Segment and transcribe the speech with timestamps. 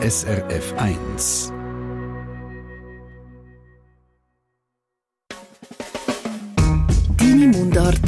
[0.00, 1.52] SRF 1.
[7.16, 7.98] Deine Mundart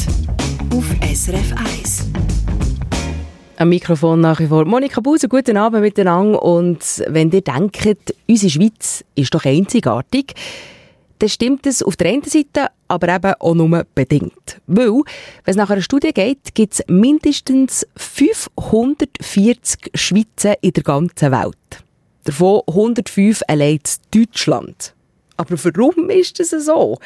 [0.73, 2.07] auf SRF 1.
[3.57, 6.41] Am Mikrofon nach wie vor Monika Buse, guten Abend miteinander.
[6.41, 10.35] Und wenn ihr denkt, unsere Schweiz ist doch einzigartig,
[11.21, 14.61] dann stimmt es auf der einen Seite, aber eben auch nur bedingt.
[14.67, 14.89] Weil,
[15.45, 21.57] wenn es nach einer Studie geht, gibt es mindestens 540 Schweizer in der ganzen Welt.
[22.25, 23.81] Davon 105 allein
[24.13, 24.95] in Deutschland.
[25.37, 26.99] Aber warum ist das so?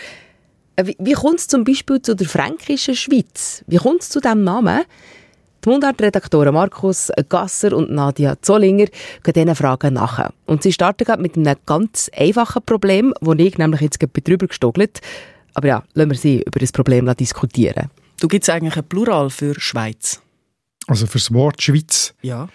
[0.83, 3.63] Wie, wie kommt es zum Beispiel zu der fränkischen Schweiz?
[3.67, 4.83] Wie kommt es zu diesem Namen?
[5.65, 8.87] Die Mundart-Redaktoren Markus Gasser und Nadia Zollinger
[9.23, 10.31] gehen diesen Fragen nach.
[10.45, 14.47] Und sie starten gerade mit einem ganz einfachen Problem, wo ich nämlich jetzt gerade drüber
[14.47, 15.01] gestogelt
[15.55, 17.89] Aber ja, lassen wir sie über das Problem diskutieren.
[18.21, 20.21] Du gibt es eigentlich ein Plural für Schweiz?
[20.87, 22.15] Also für das Wort Schweiz?
[22.21, 22.49] Ja.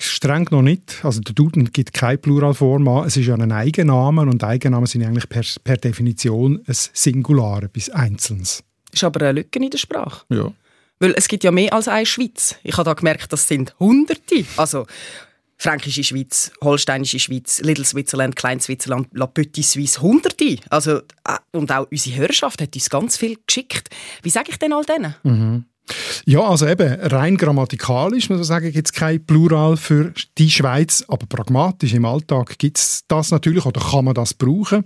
[0.00, 1.04] Streng noch nicht.
[1.04, 3.06] Also der Duden gibt keine Pluralform an.
[3.06, 7.88] Es ist ja ein Eigenname und Eigennamen sind eigentlich per, per Definition ein Singular, etwas
[7.90, 8.64] Einzelnes.
[8.92, 10.24] Ist aber eine Lücke in der Sprache.
[10.30, 10.52] Ja.
[10.98, 12.56] Weil es gibt ja mehr als eine Schweiz.
[12.62, 14.44] Ich habe da gemerkt, das sind Hunderte.
[14.56, 14.86] Also
[15.58, 20.58] Fränkische Schweiz, Holsteinische Schweiz, Little Switzerland, Klein Switzerland, La Petite Suisse, Hunderte.
[20.68, 23.88] Also, äh, und auch unsere Hörerschaft hat uns ganz viel geschickt.
[24.22, 25.14] Wie sage ich denn all denen?
[25.22, 25.64] Mhm.
[26.24, 31.04] Ja, also eben, rein grammatikalisch muss man sagen, gibt es kein Plural für die Schweiz,
[31.06, 34.84] aber pragmatisch im Alltag gibt es das natürlich oder kann man das brauchen.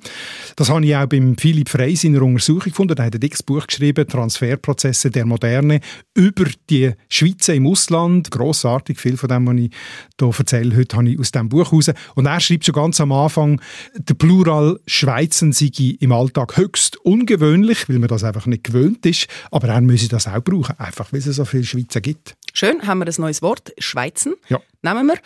[0.56, 2.98] Das habe ich auch beim Philipp Freis in einer Untersuchung gefunden.
[2.98, 5.80] Er hat ein dickes Buch geschrieben, Transferprozesse der Moderne,
[6.14, 8.30] über die Schweizer im Ausland.
[8.30, 9.70] Grossartig, viel von dem, was ich
[10.18, 11.90] hier erzähle, heute habe ich aus diesem Buch raus.
[12.14, 13.60] Und er schreibt schon ganz am Anfang,
[13.94, 19.28] der Plural Schweizen sei im Alltag höchst ungewöhnlich, weil man das einfach nicht gewöhnt ist,
[19.50, 22.36] aber er müsse das auch brauchen einfach weil es so viele Schweizer gibt.
[22.52, 24.34] Schön, haben wir ein neues Wort, Schweizen.
[24.48, 24.60] Ja.
[24.82, 25.18] Nehmen wir.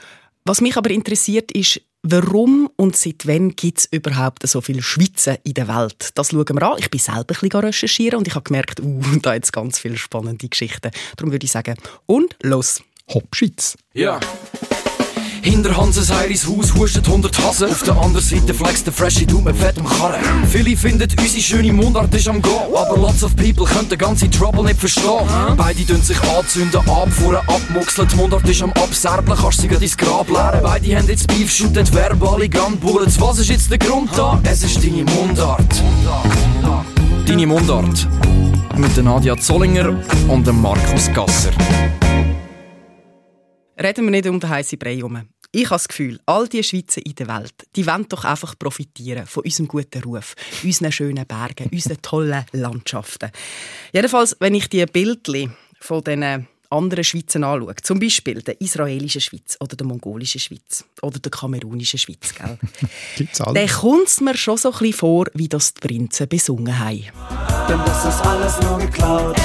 [0.45, 5.39] Was mich aber interessiert ist, warum und seit wann gibt es überhaupt so viele Schweizer
[5.45, 6.11] in der Welt?
[6.15, 6.79] Das schauen wir an.
[6.79, 9.79] Ich bin selber ein bisschen recherchieren und ich habe gemerkt, uh, da gibt es ganz
[9.79, 10.91] viele spannende Geschichten.
[11.17, 12.83] Darum würde ich sagen, und los.
[13.09, 13.77] Hopp, Schweiz.
[13.93, 14.21] Ja.
[15.45, 17.71] Hinter Hanses Heiris Haus hustet 100 Hasen.
[17.71, 20.19] Auf der anderen Seite flext der Freshie Du mit fettem Karren.
[20.51, 22.75] Viele finden unsere schöne Mundart ist am Go.
[22.75, 25.29] Aber lots of people können den ganzen Trouble nicht verstehen.
[25.55, 28.09] Beide tun sich anzünden, abfuhren, abmuxeln.
[28.09, 30.61] Die Mundart ist am Abserblen, kannst sie ins Grab leeren.
[30.63, 33.21] Beide haben jetzt Beef, shooten verbale Gunbullets.
[33.21, 34.41] Was ist jetzt der Grund da?
[34.45, 35.83] Es ist deine Mundart.
[37.27, 38.09] Deine Mundart.
[38.79, 39.95] Mit der Nadia Zollinger
[40.27, 41.51] und dem Markus Gasser.
[43.79, 45.34] Reden wir nicht um den heißen Brei herum.
[45.55, 49.25] Ich habe das Gefühl, all die Schweizer in der Welt, die wollen doch einfach profitieren
[49.25, 50.35] von unserem guten Ruf,
[50.65, 53.31] unseren schönen Bergen, unseren tollen Landschaften.
[53.93, 59.57] Jedenfalls, wenn ich die Bildchen von diesen anderen Schweizen anschaue, zum Beispiel der israelischen Schweiz
[59.61, 62.59] oder der mongolischen Schweiz oder der kamerunischen Schweiz, gell?
[63.17, 63.55] Gibt's alle.
[63.55, 67.05] dann kommt es mir schon so ein bisschen vor, wie das die Prinzen besungen haben.
[67.69, 69.37] Denn das ist alles nur geklaut.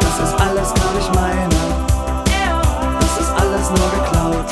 [0.00, 1.57] Das ist alles gar nicht meine.
[3.58, 4.50] Das ist alles nur geklaut.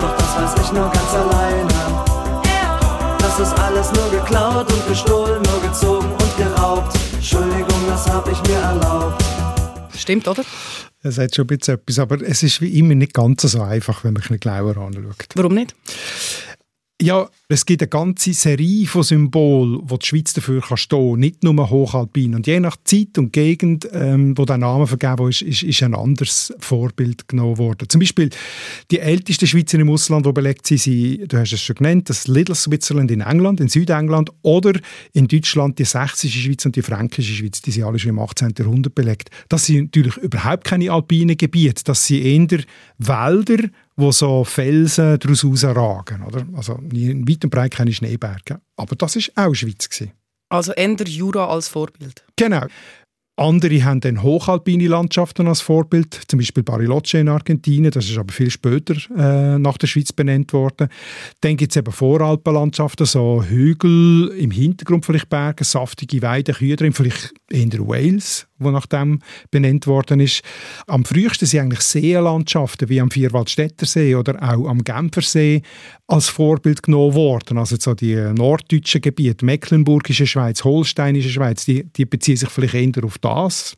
[0.00, 1.68] Doch das weiß ich nur ganz alleine.
[3.18, 6.96] Das ist alles nur geklaut und gestohlen, nur gezogen und geraubt.
[7.12, 9.22] Entschuldigung, das hab ich mir erlaubt.
[9.94, 10.42] Stimmt, oder?
[11.02, 14.04] Es hat schon ein bisschen etwas, aber es ist wie immer nicht ganz so einfach,
[14.04, 15.26] wenn man ein bisschen genauer anschaut.
[15.34, 15.74] Warum nicht?
[17.02, 21.20] Ja, es gibt eine ganze Serie von Symbolen, wo die Schweiz dafür kann stehen kann,
[21.20, 22.34] nicht nur hochalpin.
[22.34, 25.94] Und je nach Zeit und Gegend, ähm, wo der Name vergeben ist, ist, ist ein
[25.94, 27.86] anderes Vorbild genommen worden.
[27.90, 28.30] Zum Beispiel
[28.90, 32.28] die ältesten Schweizer im Ausland, die belegt sind, sind, du hast es schon genannt, das
[32.28, 34.72] Little Switzerland in England, in Südengland oder
[35.12, 38.54] in Deutschland die sächsische Schweiz und die fränkische Schweiz, die sind alle schon im 18.
[38.58, 39.28] Jahrhundert belegt.
[39.50, 42.64] Das sind natürlich überhaupt keine alpinen Gebiete, das sind eher
[42.96, 46.46] Wälder, wo so Felsen daraus ragen, oder?
[46.54, 48.60] Also in weit und breit keine Schneeberge.
[48.76, 50.12] Aber das ist auch Schweiz gewesen.
[50.48, 52.24] Also eher Jura als Vorbild.
[52.36, 52.66] Genau.
[53.38, 58.32] Andere haben dann hochalpine Landschaften als Vorbild, zum Beispiel Bariloche in Argentinien, das ist aber
[58.32, 60.88] viel später äh, nach der Schweiz benannt worden.
[61.42, 66.94] Dann gibt es eben Voralpenlandschaften, so Hügel, im Hintergrund vielleicht Berge, saftige Weiden, Kühe drin,
[66.94, 70.42] vielleicht in der Wales, wo nach dem benannt worden ist.
[70.86, 75.60] Am frühesten sind eigentlich Seenlandschaften wie am Vierwaldstättersee oder auch am Genfersee
[76.06, 77.58] als Vorbild genommen worden.
[77.58, 83.04] Also so die norddeutschen Gebiete, Mecklenburgische Schweiz, Holsteinische Schweiz, die, die beziehen sich vielleicht eher
[83.04, 83.76] auf das.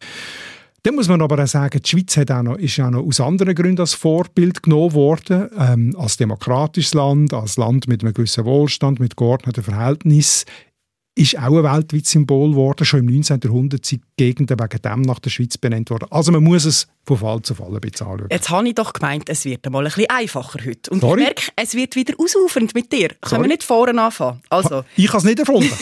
[0.84, 3.20] Dann muss man aber auch sagen, die Schweiz hat auch noch, ist auch noch aus
[3.20, 8.44] anderen Gründen als Vorbild genommen worden, ähm, als demokratisches Land, als Land mit einem gewissen
[8.44, 10.46] Wohlstand, mit geordneten Verhältnissen
[11.18, 12.84] ist auch ein weltweites Symbol geworden.
[12.84, 13.40] Schon im 19.
[13.42, 16.06] Jahrhundert sind Gegenden wegen dem nach der Schweiz benannt worden.
[16.10, 18.28] Also man muss es von Fall zu Fall ein bisschen anschauen.
[18.30, 20.90] Jetzt habe ich doch gemeint, es wird mal ein bisschen einfacher heute.
[20.90, 21.20] Und Sorry?
[21.22, 23.08] ich merke, es wird wieder ausufernd mit dir.
[23.08, 23.42] Können Sorry?
[23.42, 24.40] wir nicht vorne anfangen?
[24.48, 25.72] Also, Ich habe es nicht erfunden.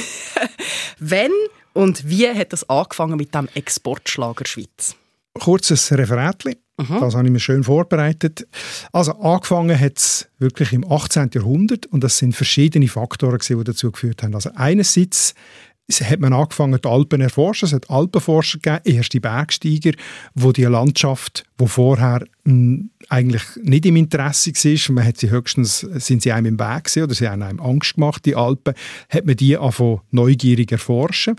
[1.00, 1.32] wenn
[1.76, 4.96] und wie hat das angefangen mit dem Exportschlager Schweiz?
[5.38, 6.56] kurzes Referatli.
[6.76, 8.46] Das habe ich mir schön vorbereitet.
[8.92, 11.30] Also angefangen hat es wirklich im 18.
[11.32, 14.34] Jahrhundert und das sind verschiedene Faktoren, gewesen, die dazu geführt haben.
[14.34, 15.34] Also einerseits
[15.88, 17.66] hat man angefangen, die Alpen zu erforschen.
[17.66, 19.92] Es hat Alpenforscher gegeben, erste Bergsteiger,
[20.34, 25.80] wo die Landschaft, wo vorher mh, eigentlich nicht im Interesse war, man hat sie höchstens,
[25.80, 28.74] sind sie einem im Weg gewesen, oder sie haben einem Angst gemacht, die Alpen,
[29.08, 31.36] hat man die angefangen neugierig erforschen.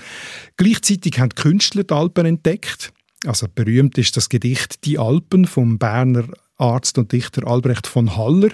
[0.55, 2.93] Gleichzeitig haben die Künstler die Alpen entdeckt.
[3.25, 6.25] Also berühmt ist das Gedicht «Die Alpen» vom Berner
[6.57, 8.49] Arzt und Dichter Albrecht von Haller.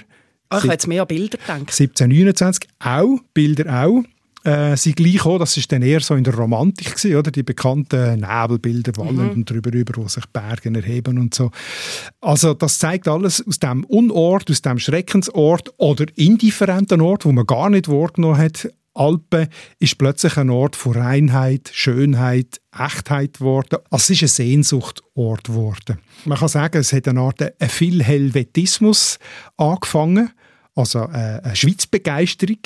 [0.51, 1.51] Oh, ich habe jetzt mehr an Bilder gedacht.
[1.51, 4.03] 1729 auch, Bilder auch.
[4.43, 7.31] Äh, sie gleich auch, das ist dann eher so in der Romantik gewesen, oder?
[7.31, 11.51] Die bekannten Nebelbilder, wallend und drüber über, wo sich Berge erheben und so.
[12.19, 17.45] Also das zeigt alles aus dem Unort, aus dem Schreckensort oder indifferenten Ort, wo man
[17.45, 18.67] gar nicht wahrgenommen hat.
[18.95, 19.47] Alpen
[19.79, 23.77] ist plötzlich ein Ort von Reinheit, Schönheit, Echtheit geworden.
[23.89, 25.99] Also es ist ein Sehnsuchtort geworden.
[26.25, 29.17] Man kann sagen, es hat eine Art ein Philhelvetismus
[29.57, 30.31] angefangen,
[30.75, 32.57] also äh, eine Schweizbegeisterung.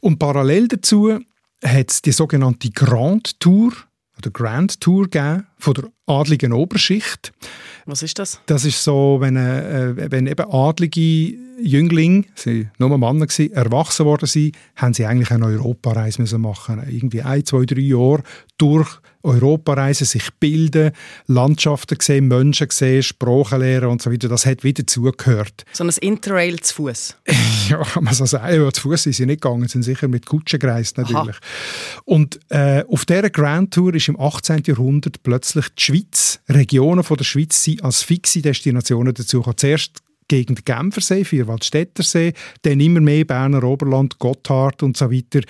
[0.00, 1.18] Und parallel dazu
[1.64, 3.72] hat es die sogenannte Grand Tour
[4.16, 7.32] oder Grand Tour gegeben von der adligen Oberschicht.
[7.86, 8.40] Was ist das?
[8.46, 14.26] Das ist so, wenn, äh, wenn eben adlige Jünglinge, sie nur Männer gewesen, erwachsen worden
[14.26, 16.82] sind, haben sie eigentlich eine Europareise müssen machen.
[16.88, 18.22] Irgendwie ein, zwei, drei Jahre
[18.58, 20.92] durch Europa reisen, sich bilden,
[21.26, 24.28] Landschaften sehen, Menschen sehen, Sprachen lernen und so weiter.
[24.28, 25.64] Das hat wieder zugehört.
[25.72, 27.16] So ein Interrail zu Fuß.
[27.68, 28.62] Ja, kann man so sagen.
[28.62, 31.36] Ja, zu Fuß sind sie nicht gegangen, sind sicher mit Kutschen gereist natürlich.
[32.04, 34.62] Und äh, auf dieser Grand Tour ist im 18.
[34.64, 39.58] Jahrhundert plötzlich die Schweiz, Regionen von der Schweiz sind als fixe Destinationen dazu gekommen.
[39.58, 45.40] Zuerst gegen den Genfersee, Vierwaldstättersee, dann immer mehr Berner Oberland, Gotthard und so weiter.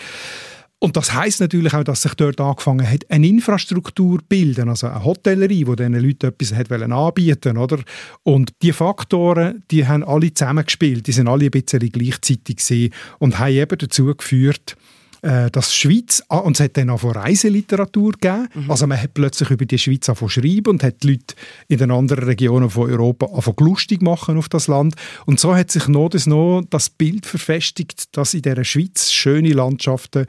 [0.81, 5.05] Und das heißt natürlich auch, dass sich dort angefangen hat, eine Infrastruktur bilden, also eine
[5.05, 7.81] Hotellerie, die diesen Leuten etwas hat anbieten oder?
[8.23, 13.41] Und die Faktoren, die haben alle zusammengespielt, die sind alle ein bisschen gleichzeitig gewesen und
[13.41, 14.77] haben eben dazu geführt,
[15.23, 19.15] äh, dass Schweiz, ah, und es hat dann auch von Reiseliteratur gegeben, also man hat
[19.15, 21.35] plötzlich über die Schweiz angefangen schreiben und hat die Leute
[21.69, 24.95] in den anderen Regionen von Europa angefangen lustig machen auf das Land
[25.27, 29.53] und so hat sich noch das, noch das Bild verfestigt, dass in dieser Schweiz schöne
[29.53, 30.27] Landschaften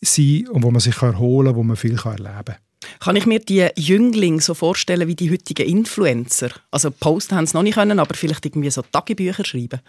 [0.00, 2.56] sind und wo man sich erholen kann, wo man viel kann erleben kann.
[3.00, 6.50] Kann ich mir die Jünglinge so vorstellen wie die heutigen Influencer?
[6.70, 9.80] Also posten haben sie noch nicht können, aber vielleicht irgendwie so Tagebücher schreiben.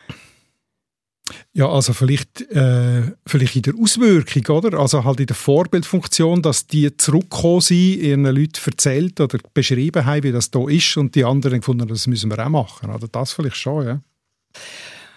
[1.54, 4.80] Ja, also vielleicht, äh, vielleicht in der Auswirkung, oder?
[4.80, 10.24] Also halt in der Vorbildfunktion, dass die zurückgekommen sind, ihren Leuten erzählt oder beschrieben haben,
[10.24, 12.90] wie das da ist und die anderen gefunden haben, das müssen wir auch machen.
[12.90, 14.02] Oder das vielleicht schon, ja.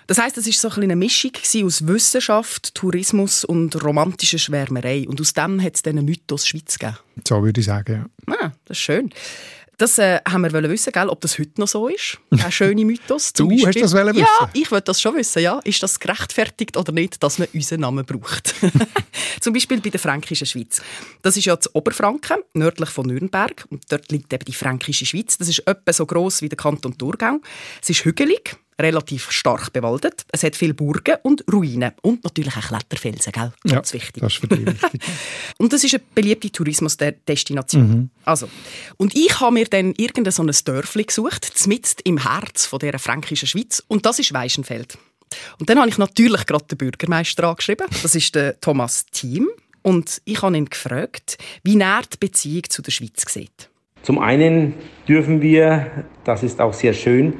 [0.07, 1.31] Das heißt, es war so ein eine Mischung
[1.65, 5.07] aus Wissenschaft, Tourismus und romantischer Schwärmerei.
[5.09, 6.99] Und aus dem hat es dann einen Mythos Schweiz gegeben.
[7.27, 8.35] So würde ich sagen, ja.
[8.35, 9.11] Ah, das ist schön.
[9.79, 12.19] Das äh, haben wir wissen, gell, ob das heute noch so ist.
[12.31, 13.33] Ein schöner Mythos.
[13.33, 13.83] Du hast Beispiel.
[13.83, 14.51] das wollen Ja, wissen?
[14.53, 15.43] ich wollte das schon wissen.
[15.43, 15.61] Ja.
[15.65, 18.55] Ist das gerechtfertigt oder nicht, dass man unseren Namen braucht?
[19.41, 20.83] Zum Beispiel bei der Fränkischen Schweiz.
[21.23, 23.67] Das ist ja das Oberfranken, nördlich von Nürnberg.
[23.71, 25.39] Und dort liegt eben die Fränkische Schweiz.
[25.39, 27.41] Das ist etwa so gross wie der Kanton Thurgau.
[27.83, 30.25] Es ist hügelig, relativ stark bewaldet.
[30.33, 31.93] Es hat viele Burgen und Ruinen.
[32.03, 33.53] Und natürlich auch Kletterfelsen, gell?
[33.65, 34.23] Ganz ja, wichtig.
[34.23, 35.03] Das ist für dich wichtig.
[35.59, 38.11] Und das ist eine beliebte Tourismusdestination.
[38.25, 38.49] Also,
[38.97, 42.99] und ich habe mir dann irgendein so ein Dörfli gesucht, mitten im Herz von dieser
[42.99, 43.83] fränkischen Schweiz.
[43.87, 44.99] Und das ist Weichenfeld.
[45.59, 47.87] Und dann habe ich natürlich gerade den Bürgermeister angeschrieben.
[48.03, 49.49] Das ist der Thomas Thiem.
[49.83, 53.69] Und ich habe ihn gefragt, wie er die Beziehung zu der Schweiz sieht.
[54.03, 54.75] Zum einen
[55.07, 57.35] dürfen wir, das ist auch sehr schön,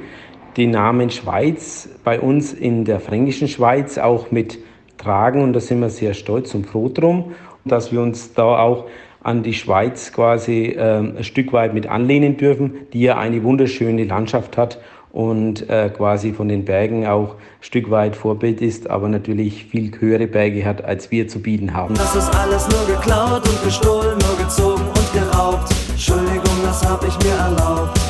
[0.57, 4.59] den Namen Schweiz bei uns in der fränkischen Schweiz auch mit
[4.97, 7.33] tragen und da sind wir sehr stolz und froh drum,
[7.65, 8.85] dass wir uns da auch
[9.21, 14.03] an die Schweiz quasi ähm, ein Stück weit mit anlehnen dürfen, die ja eine wunderschöne
[14.03, 14.79] Landschaft hat
[15.11, 19.91] und äh, quasi von den Bergen auch ein Stück weit Vorbild ist, aber natürlich viel
[19.97, 21.93] höhere Berge hat, als wir zu bieten haben.
[21.93, 25.73] Das ist alles nur geklaut und gestohlen, nur gezogen und geraubt.
[25.89, 28.02] Entschuldigung, das hab ich mir erlaubt.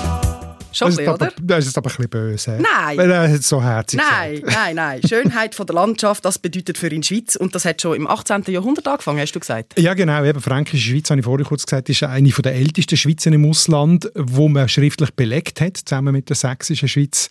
[0.74, 1.34] Schon Das ist, bisschen, aber, oder?
[1.42, 2.51] das ist aber ein bisschen böse.
[2.51, 2.98] Nein.
[2.98, 4.56] Weil er hat so herzig Nein, gesagt.
[4.56, 5.01] nein, nein.
[5.08, 7.36] Schönheit von der Landschaft, das bedeutet für ihn Schweiz.
[7.36, 8.44] Und das hat schon im 18.
[8.48, 9.80] Jahrhundert angefangen, hast du gesagt.
[9.80, 10.24] Ja, genau.
[10.24, 14.12] Eben, Fränkische Schweiz, habe ich vorhin kurz gesagt, ist eine der ältesten Schweizer im Ausland,
[14.15, 17.30] wo man schriftlich belegt hat, zusammen mit der sächsischen Schweiz.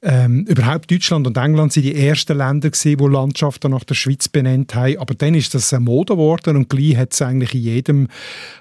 [0.00, 4.28] Ähm, überhaupt Deutschland und England sind die ersten Länder gewesen, wo Landschaften nach der Schweiz
[4.28, 4.98] benannt haben.
[4.98, 8.08] Aber dann ist das eine Mode geworden und gleich hat es eigentlich in jedem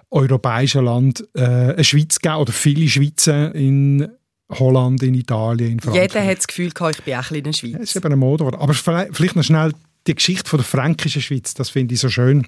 [0.10, 4.08] europäischen Land äh, eine Schweiz gegeben oder viele Schweizer in
[4.50, 6.12] Holland, in Italien, in Frankreich.
[6.14, 7.76] Jeder hat das Gefühl, ich bin auch in der Schweiz.
[7.76, 8.62] Es ist eben eine Mode geworden.
[8.62, 9.74] Aber vielleicht noch schnell
[10.08, 12.48] die Geschichte von der fränkischen Schweiz, das finde ich so schön.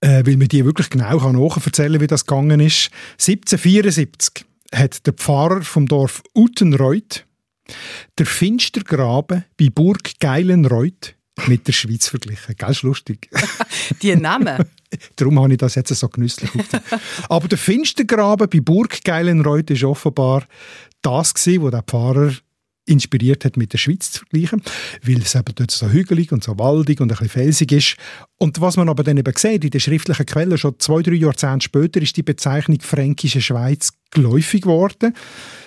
[0.00, 2.90] Äh, weil man die wirklich genau kann, wie das gegangen ist.
[3.14, 4.44] 1774
[4.74, 7.24] hat der Pfarrer vom Dorf Utenreuth
[8.18, 11.16] der Finstergraben bei Burg Geilenreuth
[11.46, 12.54] mit der Schweiz verglichen.
[12.56, 13.28] Gell, ist lustig.
[14.02, 14.64] Die Namen?
[15.16, 16.50] Darum habe ich das jetzt so genüsslich
[17.28, 20.46] Aber der Finstergraben bei Burg Geilenreuth ist offenbar
[21.02, 22.32] das gewesen, wo der Pfarrer
[22.86, 24.62] inspiriert hat, mit der Schweiz zu vergleichen,
[25.02, 27.96] weil es eben dort so hügelig und so waldig und ein bisschen felsig ist.
[28.38, 31.64] Und was man aber dann eben sieht, in den schriftlichen Quellen, schon zwei, drei Jahrzehnte
[31.64, 35.14] später, ist die Bezeichnung Fränkische Schweiz geläufig geworden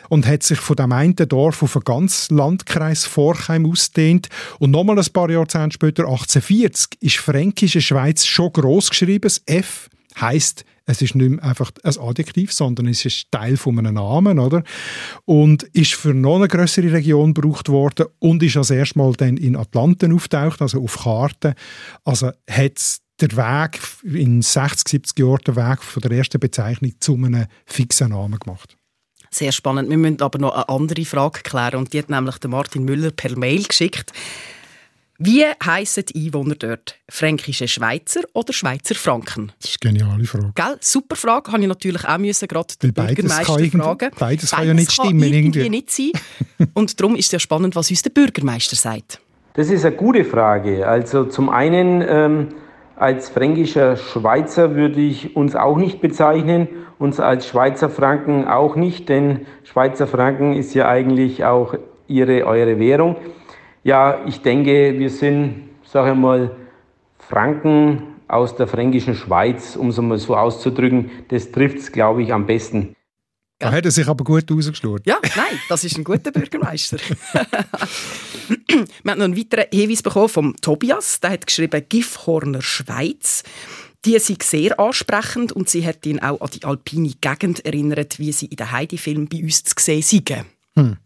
[0.09, 4.27] und hat sich von dem einen Dorf auf einen ganzen Landkreis Forchheim ausdehnt.
[4.59, 9.21] Und nochmal ein paar Jahrzehnte später, 1840, ist Fränkische Schweiz schon groß geschrieben.
[9.21, 9.89] Das F
[10.19, 14.39] heißt es ist nicht mehr einfach ein Adjektiv, sondern es ist Teil von einem Namen,
[14.39, 14.63] oder?
[15.25, 19.37] Und ist für noch eine größere Region gebraucht worden und ist als erstes Mal dann
[19.37, 21.53] in Atlanten auftaucht, also auf Karten.
[22.05, 27.13] Also hat der Weg in 60, 70 Jahren der Weg von der ersten Bezeichnung zu
[27.13, 28.75] einem fixen Namen gemacht.
[29.31, 29.89] Sehr spannend.
[29.89, 33.11] Wir müssen aber noch eine andere Frage klären und die hat nämlich der Martin Müller
[33.11, 34.11] per Mail geschickt.
[35.21, 36.95] Wie heissen die Einwohner dort?
[37.09, 39.51] Fränkische Schweizer oder Schweizer Franken?
[39.59, 40.53] Das ist eine geniale Frage.
[40.55, 40.77] Gell?
[40.79, 43.97] Super Frage, habe ich natürlich auch müssen, gerade den Bürgermeister beides fragen.
[43.97, 45.19] Beides, beides kann ja nicht stimmen.
[45.19, 46.11] Kann irgendwie nicht sein.
[46.73, 49.19] Und darum ist es ja spannend, was uns der Bürgermeister sagt.
[49.55, 50.87] Das ist eine gute Frage.
[50.87, 52.47] Also zum einen ähm,
[52.99, 56.67] als fränkischer Schweizer würde ich uns auch nicht bezeichnen,
[56.99, 61.75] uns als Schweizer Franken auch nicht, denn Schweizer Franken ist ja eigentlich auch
[62.07, 63.15] ihre, eure Währung.
[63.83, 66.51] Ja, ich denke, wir sind, sage ich mal,
[67.17, 71.09] Franken aus der fränkischen Schweiz, um es mal so auszudrücken.
[71.29, 72.95] Das trifft es, glaube ich, am besten.
[73.59, 75.03] Da hat er sich aber gut ausgeschlagen.
[75.05, 76.97] Ja, nein, das ist ein guter Bürgermeister.
[79.03, 81.19] Wir haben noch einen weiteren Hinweis bekommen vom Tobias.
[81.19, 83.43] Der hat geschrieben Gifhorner Schweiz.
[84.05, 88.31] Die sind sehr ansprechend und sie hat ihn auch an die alpine Gegend erinnert, wie
[88.31, 90.29] sie in den Heidi-Film bei uns zu sehen sind.
[90.77, 90.97] Hm.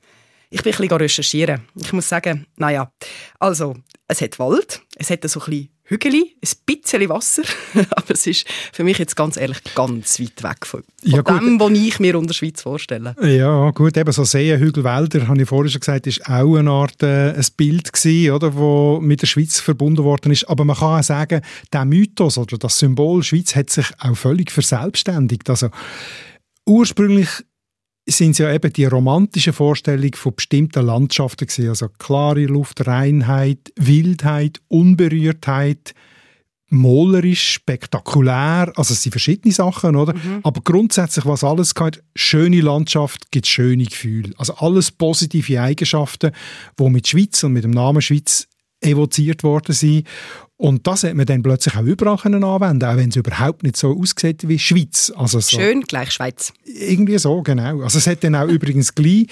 [0.52, 1.62] Ich bin ein bisschen recherchieren.
[1.76, 2.92] Ich muss sagen, naja,
[3.40, 3.76] also,
[4.08, 7.44] es hat Wald, es hat so ein bisschen Hügeli, ein bisschen Wasser,
[7.92, 11.60] aber es ist für mich jetzt ganz ehrlich ganz weit weg von, von ja, dem,
[11.60, 13.16] was ich mir unter der Schweiz vorstelle.
[13.22, 16.72] Ja, gut, eben so Seen, Hügel, Wälder, habe ich vorhin schon gesagt, ist auch eine
[16.72, 20.46] Art äh, ein Bild gewesen, oder, wo mit der Schweiz verbunden worden ist.
[20.46, 21.42] Aber man kann auch sagen,
[21.74, 25.50] der Mythos oder das Symbol Schweiz hat sich auch völlig verselbstständigt.
[25.50, 25.70] Also
[26.66, 27.28] ursprünglich
[28.06, 31.70] sind es ja eben die romantischen Vorstellungen von bestimmten Landschaften gewesen.
[31.70, 35.94] Also klare Luft, Reinheit, Wildheit, Unberührtheit,
[36.70, 40.14] molerisch, spektakulär, also es sind verschiedene Sachen, oder?
[40.14, 40.40] Mhm.
[40.44, 44.34] Aber grundsätzlich, was alles gehört, schöne Landschaft gibt schöne Gefühle.
[44.38, 46.32] Also alles positive Eigenschaften,
[46.80, 48.48] die mit Schweiz und mit dem Namen Schweiz
[48.82, 50.08] evoziert worden sind.
[50.58, 53.76] Und das hat man dann plötzlich auch überall können anwenden, auch wenn es überhaupt nicht
[53.76, 55.12] so aussieht wie Schweiz.
[55.16, 56.54] Also so, Schön gleich Schweiz.
[56.64, 57.82] Irgendwie so, genau.
[57.82, 59.28] Also es hat dann auch übrigens gleich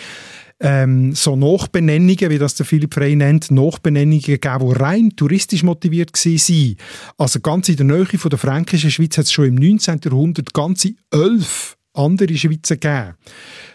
[0.59, 6.13] ähm, so Nachbenennungen, wie das der Philipp Frey nennt, Nachbenennungen gegeben, die rein touristisch motiviert
[6.13, 6.75] waren.
[7.17, 10.01] Also ganz in der Nähe von der fränkischen Schweiz hat es schon im 19.
[10.03, 13.15] Jahrhundert ganze elf andere Schweizer gegeben.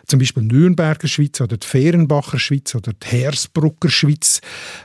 [0.06, 4.40] Zum Beispiel Nürnberger Schweiz oder die Fehrenbacher Schweiz oder die Hersbrucker Schweiz.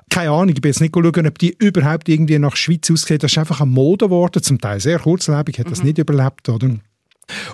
[0.10, 3.20] Keine Ahnung, ich bin jetzt nicht schauen, ob die überhaupt irgendwie nach Schweiz aussehen.
[3.20, 5.88] Das ist einfach eine Mode geworden, zum Teil sehr kurzlebig, hat das mhm.
[5.88, 6.76] nicht überlebt, oder?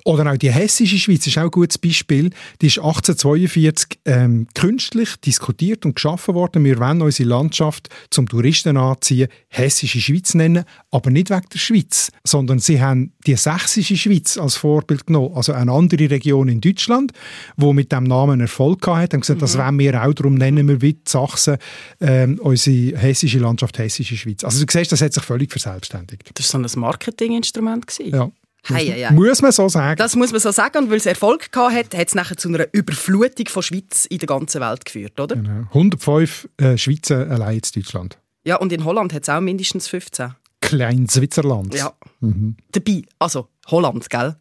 [0.06, 2.30] Oder auch die hessische Schweiz ist auch ein gutes Beispiel.
[2.62, 6.64] Die ist 1842 ähm, künstlich diskutiert und geschaffen worden.
[6.64, 12.12] Wir wollen unsere Landschaft zum Touristen anziehen, hessische Schweiz nennen, aber nicht wegen der Schweiz,
[12.24, 17.12] sondern sie haben die sächsische Schweiz als Vorbild genommen, also eine andere Region in Deutschland,
[17.56, 19.42] wo mit dem Namen Erfolg hatte, haben gesagt, mhm.
[19.42, 21.58] das wollen wir auch, darum nennen wir wie Sachsen
[22.00, 24.44] ähm, unsere hessische Landschaft hessische Schweiz.
[24.44, 26.32] Also du siehst, das hat sich völlig verselbstständigt.
[26.34, 27.86] Das war so ein Marketinginstrument.
[28.00, 28.32] Ja.
[28.70, 29.14] Hei, hei, hei.
[29.14, 29.98] Muss man so sagen?
[29.98, 30.78] Das muss man so sagen.
[30.84, 34.20] Und weil es Erfolg gehabt hat, hat es nachher zu einer Überflutung von Schweiz in
[34.20, 35.36] der ganzen Welt geführt, oder?
[35.36, 35.68] Genau.
[35.70, 38.18] 105 äh, Schweizer allein in Deutschland.
[38.44, 40.34] Ja, und in Holland hat es auch mindestens 15.
[40.62, 41.74] Klein Switzerland.
[41.74, 41.94] Ja.
[42.20, 42.56] Mhm.
[42.72, 44.36] Dabei, also Holland, gell?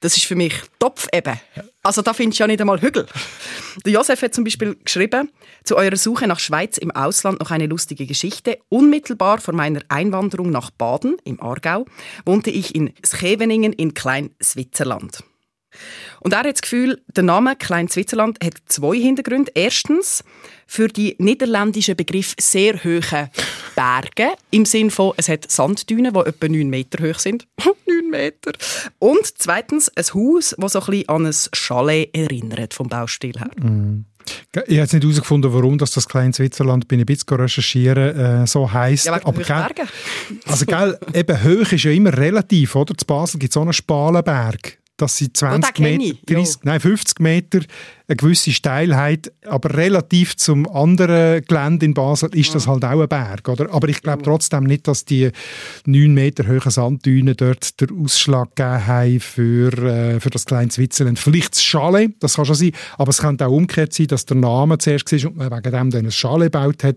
[0.00, 1.38] Das ist für mich Topf eben.
[1.82, 3.06] Also da findest du ja nicht einmal Hügel.
[3.86, 5.30] Der Josef hat zum Beispiel geschrieben,
[5.64, 8.58] zu eurer Suche nach Schweiz im Ausland noch eine lustige Geschichte.
[8.68, 11.86] Unmittelbar vor meiner Einwanderung nach Baden im Aargau
[12.26, 15.24] wohnte ich in Scheveningen in Klein-Switzerland.
[16.20, 19.52] Und er hat das Gefühl, der Name Klein Switzerland hat zwei Hintergründe.
[19.54, 20.24] Erstens
[20.66, 23.30] für die niederländischen Begriff sehr hohe
[23.74, 27.46] Berge, im Sinne von, es hat Sanddünen, die etwa 9 Meter hoch sind.
[27.86, 28.52] 9 Meter.
[28.98, 33.50] Und zweitens ein Haus, das so ein bisschen an ein Chalet erinnert, vom Baustil her.
[33.56, 34.04] Mm.
[34.52, 38.46] Ich habe nicht herausgefunden, warum das, das kleine Switzerland, bin ich ein bisschen recherchieren, äh,
[38.46, 39.06] so heisst.
[39.06, 39.86] Ja, aber gell,
[40.46, 42.94] also gell, eben hoch ist ja immer relativ, oder?
[42.96, 47.20] Zu Basel gibt es auch einen Spalenberg dass sie 20 oh, Meter, 30, nein, 50
[47.20, 47.60] Meter
[48.10, 53.08] eine gewisse Steilheit, aber relativ zum anderen Gelände in Basel ist das halt auch ein
[53.08, 53.72] Berg, oder?
[53.72, 55.30] Aber ich glaube trotzdem nicht, dass die
[55.86, 61.20] 9 Meter hohen Sanddünen dort den Ausschlag gegeben haben für, äh, für das kleine Switzerland.
[61.20, 64.36] Vielleicht das Chalet, das kann schon sein, aber es könnte auch umgekehrt sein, dass der
[64.36, 66.96] Name zuerst war und man wegen dem dann ein Chalet gebaut hat.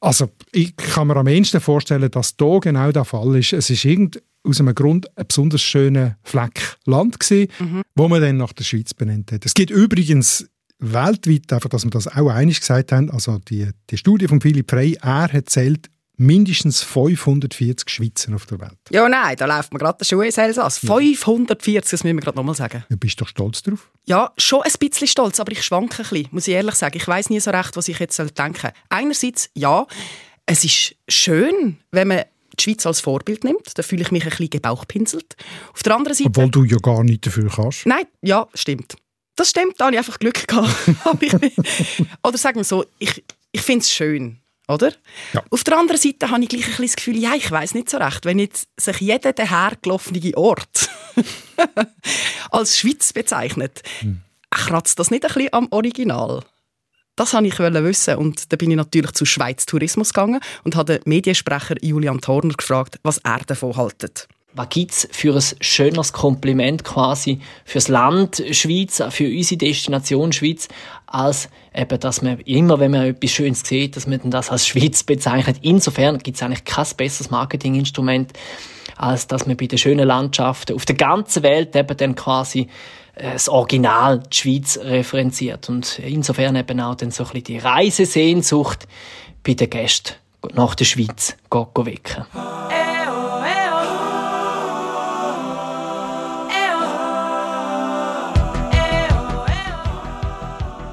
[0.00, 3.54] Also ich kann mir am ehesten vorstellen, dass da genau der Fall ist.
[3.54, 7.82] Es ist irgend aus einem Grund ein besonders schöner Fleck Land gewesen, mhm.
[7.94, 9.44] wo man dann nach der Schweiz benannt hat.
[9.46, 10.46] Es gibt übrigens
[10.78, 14.70] weltweit, einfach, dass wir das auch einig gesagt haben, also die, die Studie von Philipp
[14.70, 18.78] Frey, er hat zählt mindestens 540 Schweizer auf der Welt.
[18.90, 20.78] Ja, nein, da läuft man gerade der Schuh ins Elsass.
[20.78, 22.84] 540, das müssen wir gerade nochmal sagen.
[22.88, 23.90] Ja, bist du doch stolz drauf?
[24.04, 26.96] Ja, schon ein bisschen stolz, aber ich schwanke ein bisschen, muss ich ehrlich sagen.
[26.96, 28.72] Ich weiß nie so recht, was ich jetzt denken soll.
[28.88, 29.86] Einerseits, ja,
[30.46, 32.22] es ist schön, wenn man
[32.58, 33.76] die Schweiz als Vorbild nimmt.
[33.76, 35.36] Da fühle ich mich ein bisschen gebauchpinselt.
[35.72, 36.28] Auf der anderen Seite...
[36.28, 37.86] Obwohl du ja gar nicht dafür kannst.
[37.86, 38.96] Nein, ja, stimmt.
[39.36, 40.68] Das stimmt, da habe ich einfach Glück gehabt.
[42.22, 44.38] oder sagen wir so, ich, ich finde es schön.
[44.68, 44.92] Oder?
[45.32, 45.42] Ja.
[45.50, 47.90] Auf der anderen Seite habe ich gleich ein bisschen das Gefühl, ja, ich weiß nicht
[47.90, 50.88] so recht, wenn jetzt sich jeder dahergelaufene Ort
[52.50, 54.22] als Schweiz bezeichnet, hm.
[54.50, 56.44] kratzt das nicht ein bisschen am Original?
[57.22, 60.98] Das wollte ich wissen und da bin ich natürlich zu Schweiz Tourismus gegangen und habe
[60.98, 64.26] den Mediensprecher Julian Thorner gefragt, was er davon haltet.
[64.54, 70.66] Was gibt es für ein schönes Kompliment quasi fürs Land Schweiz, für unsere Destination Schweiz,
[71.06, 75.04] als eben, dass man immer, wenn man etwas Schönes sieht, dass man das als Schweiz
[75.04, 75.58] bezeichnet.
[75.62, 78.32] Insofern gibt es eigentlich kein besseres Marketinginstrument,
[78.96, 82.66] als dass man bei den schönen Landschaften auf der ganzen Welt eben dann quasi
[83.14, 85.68] das Original, die Schweiz, referenziert.
[85.68, 88.86] Und insofern eben auch dann so ein bisschen die Reisesehnsucht
[89.42, 90.14] bei den Gästen
[90.54, 92.24] nach der Schweiz wecken.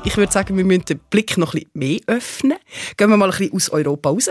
[0.06, 2.58] Ich würde sagen, wir müssen den Blick noch ein bisschen mehr öffnen.
[2.96, 4.30] Gehen wir mal ein bisschen aus Europa raus.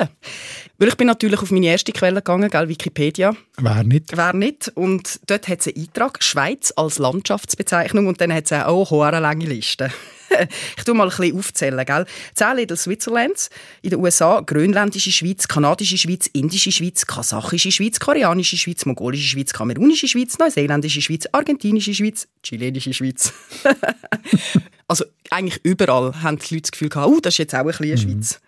[0.79, 3.37] Weil ich bin natürlich auf meine erste Quelle gegangen, gell, Wikipedia.
[3.59, 4.17] Wer nicht?
[4.17, 4.73] Wer nicht.
[4.75, 9.21] Und dort hat es einen Eintrag, Schweiz als Landschaftsbezeichnung und dann hat es auch eine
[9.21, 9.91] lange Liste.
[10.77, 11.85] ich tue mal ein bisschen aufzählen.
[11.85, 12.07] Gell?
[12.35, 13.51] Zehn Little Switzerlands
[13.83, 19.53] in den USA, grönländische Schweiz, kanadische Schweiz, indische Schweiz, kasachische Schweiz, koreanische Schweiz, mongolische Schweiz,
[19.53, 23.33] kamerunische Schweiz, neuseeländische Schweiz, argentinische Schweiz, chilenische Schweiz.
[24.89, 27.67] also eigentlich überall haben die Leute das Gefühl gehabt, oh, das ist jetzt auch ein
[27.67, 27.97] bisschen mhm.
[27.97, 28.41] Schweiz.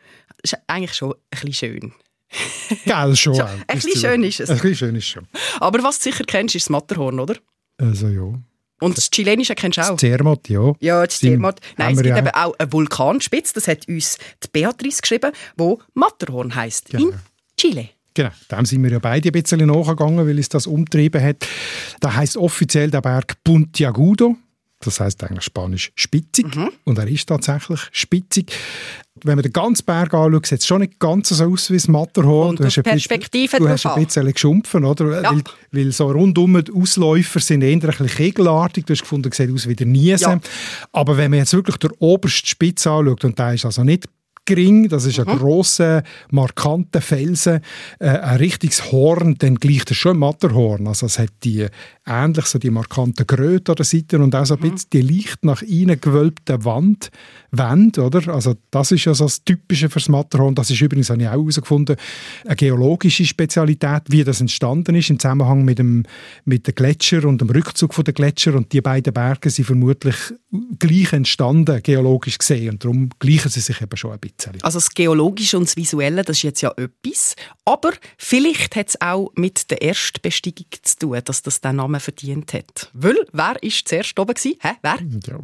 [0.43, 1.93] Das ist eigentlich schon ein bisschen schön.
[2.85, 3.35] Gell, schon.
[3.35, 4.51] ja, ein bisschen schön ist es.
[4.51, 5.27] Ein bisschen schön ist schon.
[5.59, 7.37] Aber was du sicher kennst, ist das Matterhorn, oder?
[7.79, 8.39] Also ja.
[8.81, 9.91] Und das Chilenische kennst du auch?
[9.91, 10.73] Das Zermatt, ja.
[10.81, 11.61] Ja, das Zermatt.
[11.77, 12.19] Nein, es gibt ja.
[12.19, 17.09] eben auch eine Vulkanspitze, das hat uns die Beatrice geschrieben, wo Matterhorn heisst, genau.
[17.09, 17.15] in
[17.57, 17.91] Chile.
[18.15, 21.47] Genau, dem sind wir ja beide ein bisschen nachgegangen, weil es das umtrieben hat.
[22.01, 24.37] Da heißt offiziell der Berg Puntiagudo.
[24.83, 26.57] Das heißt eigentlich Spanisch spitzig.
[26.57, 26.71] Mhm.
[26.85, 28.53] Und er ist tatsächlich spitzig.
[29.23, 31.87] Wenn man den ganzen Berg anschaut, sieht es schon nicht ganz so aus wie das
[31.87, 32.51] Matterhorn.
[32.51, 35.23] Und du hast Perspektive Du hast ein bisschen geschumpfen, oder?
[35.23, 35.33] Ja.
[35.33, 38.87] Weil, weil, so rundum die Ausläufer sind eher ein bisschen kegelartig.
[38.87, 40.31] Du hast gefunden, es sieht aus wie der Niesen.
[40.31, 40.41] Ja.
[40.93, 44.09] Aber wenn man jetzt wirklich der oberste Spitze anschaut, und der ist also nicht
[44.47, 45.39] gering, das ist ein mhm.
[45.39, 47.61] grosser, markanter Felsen,
[47.99, 50.87] äh, ein richtiges Horn, dann gleicht es schon Matterhorn.
[50.87, 51.67] Also es hat die
[52.07, 54.73] ähnlich so die markanten Gröte an der Seite und auch so ein mhm.
[54.73, 57.11] bisschen die leicht nach innen gewölbte Wand,
[57.53, 58.33] Wände, oder?
[58.33, 60.55] Also das ist ja so das Typische fürs Matterhorn.
[60.55, 61.97] Das ist übrigens, habe ich auch herausgefunden,
[62.45, 66.05] eine geologische Spezialität, wie das entstanden ist im Zusammenhang mit dem,
[66.45, 70.17] mit den Gletscher und dem Rückzug der Gletscher und die beiden Berge sind vermutlich
[70.79, 74.30] gleich entstanden, geologisch gesehen und darum gleichen sie sich eben schon ein bisschen.
[74.63, 79.01] Also das Geologische und das Visuelle, das ist jetzt ja etwas, aber vielleicht hat es
[79.01, 82.91] auch mit der Erstbesteigung zu tun, dass das den Namen verdient hat.
[82.93, 84.35] Weil, wer war zuerst oben?
[84.35, 84.57] Gewesen?
[84.61, 84.73] Hä?
[84.83, 84.99] Wer?
[85.27, 85.39] Ja.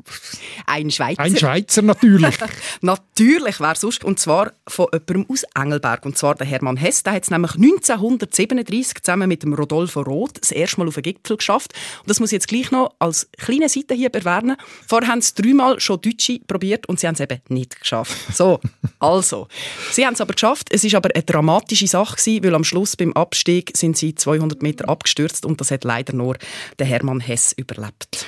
[0.66, 1.22] Ein Schweizer.
[1.22, 2.36] Ein Schweizer natürlich.
[2.80, 4.04] natürlich, wer sonst?
[4.04, 6.04] Und zwar von jemandem aus Engelberg.
[6.04, 7.02] Und zwar der Hermann Hess.
[7.02, 11.02] Der hat es nämlich 1937 zusammen mit dem Rodolfo Roth das erste Mal auf den
[11.02, 11.72] Gipfel geschafft.
[12.00, 14.56] Und das muss ich jetzt gleich noch als kleine Seite hier erwähnen.
[14.86, 18.16] Vorher haben es dreimal schon Deutsche probiert und sie haben es eben nicht geschafft.
[18.32, 18.60] So,
[18.98, 19.48] also.
[19.92, 20.68] Sie haben es aber geschafft.
[20.70, 24.62] Es ist aber eine dramatische Sache gewesen, weil am Schluss beim Abstieg sind sie 200
[24.62, 26.36] Meter abgestürzt und das hat leider nur
[26.78, 28.26] der Hermann Hess überlebt.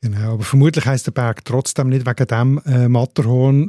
[0.00, 3.68] Genau, aber vermutlich heißt der Berg trotzdem nicht wegen dem äh, Matterhorn,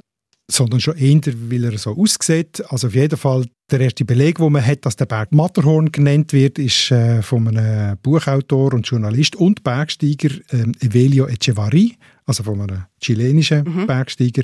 [0.52, 2.64] sondern schon eher, weil er so aussieht.
[2.70, 6.34] Also auf jeden Fall der erste Beleg, wo man hat, dass der Berg Matterhorn genannt
[6.34, 12.62] wird, ist äh, von einem Buchautor und Journalist und Bergsteiger äh, Evelio Echevarri, also von
[12.62, 13.88] einem chilenischen mhm.
[13.88, 14.44] Bergsteiger.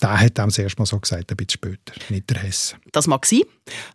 [0.00, 2.74] Der hat dem das erste Mal so gesagt, ein bisschen später, nicht der Hess.
[2.92, 3.42] Das mag sein.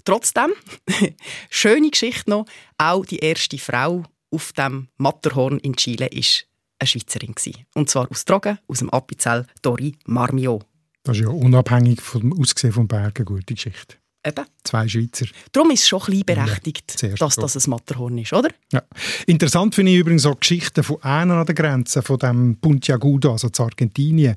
[0.06, 0.52] Trotzdem,
[1.50, 2.46] schöne Geschichte noch,
[2.78, 6.46] auch die erste Frau auf dem Matterhorn in Chile ist
[6.80, 7.66] eine Schweizerin gewesen.
[7.74, 10.62] Und zwar aus Drogen, aus dem Appenzell, Dori Marmio.
[11.08, 13.96] Das ist ja unabhängig vom Aussehen vom Berg eine gute Geschichte.
[14.26, 14.46] Eben.
[14.66, 15.26] Zwei Schweizer.
[15.54, 18.50] Darum ist es schon ein berechtigt, ja, dass das ein Matterhorn ist, oder?
[18.74, 18.84] Ja.
[19.26, 23.48] Interessant finde ich übrigens auch Geschichten von einer an der Grenze, von dem Puntiagudo, also
[23.48, 24.36] zu Argentinien.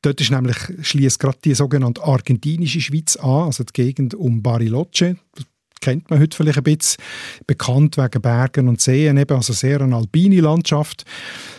[0.00, 5.18] Dort ist nämlich schließt gerade die sogenannte argentinische Schweiz an, also die Gegend um Bariloche
[5.80, 7.02] kennt man heute vielleicht ein bisschen,
[7.46, 11.04] bekannt wegen Bergen und Seen, eben, also sehr eine alpine Landschaft.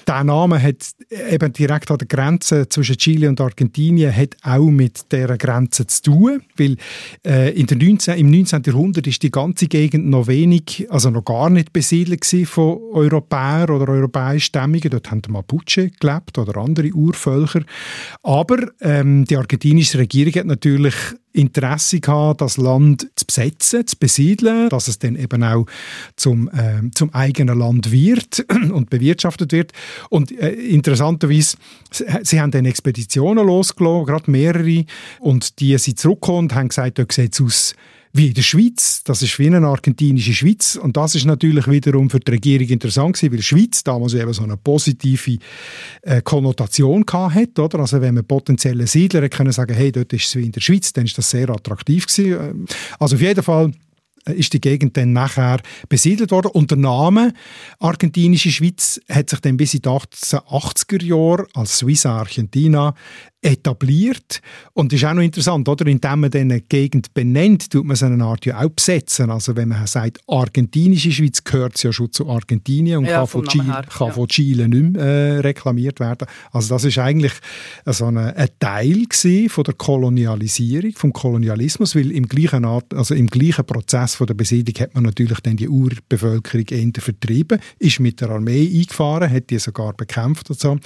[0.08, 0.92] Der Name hat
[1.30, 6.02] eben direkt an der Grenze zwischen Chile und Argentinien hat auch mit dieser Grenze zu
[6.04, 6.78] tun, weil
[7.26, 8.64] äh, in der 19, im 19.
[8.66, 13.92] Jahrhundert ist die ganze Gegend noch wenig, also noch gar nicht besiedelt von Europäern oder
[13.92, 14.92] europäischen Stämmigen.
[14.92, 17.64] Dort haben die Mapuche gelebt oder andere Urvölker.
[18.24, 20.96] Aber ähm, die argentinische Regierung hat natürlich
[21.34, 25.66] Interesse gehabt, das Land zu besetzen, zu besiedeln, dass es dann eben auch
[26.16, 29.72] zum, äh, zum eigenen Land wird und bewirtschaftet wird.
[30.10, 31.58] Und äh, interessanterweise,
[32.24, 34.86] sie haben dann Expeditionen losgelassen, gerade mehrere,
[35.20, 37.76] und die sind zurückgekommen und haben gesagt, dort sieht es aus
[38.13, 39.04] wie in der Schweiz.
[39.04, 40.76] Das ist wie eine argentinische Schweiz.
[40.76, 44.34] Und das ist natürlich wiederum für die Regierung interessant gewesen, weil die Schweiz damals eben
[44.34, 45.38] so eine positive
[46.02, 47.62] äh, Konnotation hatte.
[47.62, 47.80] Oder?
[47.80, 50.93] Also wenn man potenzielle Siedler können sagen, hey, dort ist es wie in der Schweiz,
[50.93, 52.67] dann ist das sehr attraktiv gewesen.
[53.00, 53.72] Also auf jeden Fall
[54.28, 56.52] äh, ist die Gegend dann nachher besiedelt worden.
[56.52, 57.34] Und der Name
[57.80, 62.93] Argentinische Schweiz hat sich dann bis in die 1880er Jahre als Suiza Argentina
[63.41, 64.41] etabliert.
[64.73, 65.86] Und das ist auch noch interessant, oder?
[65.86, 69.30] Indem man eine Gegend benennt, tut man so eine Art ja auch besetzen.
[69.30, 73.28] Also wenn man sagt, argentinische Schweiz gehört es ja schon zu Argentinien und ja, kann,
[73.28, 74.13] von Chile, kann ja.
[74.13, 76.28] von Chile nicht mehr äh, reklamiert werden.
[76.52, 77.34] Also das ist eigentlich
[77.86, 79.06] so eine, ein Teil
[79.50, 84.34] von der Kolonialisierung, vom Kolonialismus, weil im gleichen, Art, also im gleichen Prozess von der
[84.34, 89.50] Besiedlung hat man natürlich dann die Urbevölkerung eher vertrieben, ist mit der Armee eingefahren, hat
[89.50, 90.78] die sogar bekämpft und so.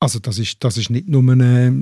[0.00, 1.72] Also das ist, das ist nicht nur eine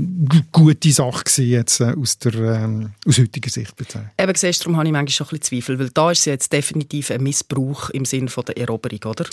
[0.50, 4.10] gute Sache gewesen, jetzt äh, aus, der, ähm, aus heutiger Sicht bezogen.
[4.18, 6.52] Eben siehst, darum habe ich manchmal schon ein bisschen Zweifel, weil da ist es jetzt
[6.52, 9.26] definitiv ein Missbrauch im Sinne von der Eroberung, oder?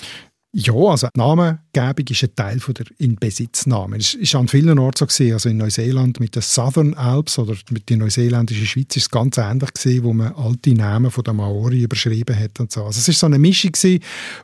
[0.55, 3.97] Ja, also Namengebung ist ein Teil von der Inbesitznahme.
[3.97, 7.55] Es war an vielen Orten so gewesen, also in Neuseeland mit den Southern Alps oder
[7.71, 11.33] mit der neuseeländischen Schweiz ist es ganz ähnlich gewesen, wo man alte Namen von der
[11.33, 12.83] Maori überschrieben hat und so.
[12.83, 13.71] Also es ist so eine Mischung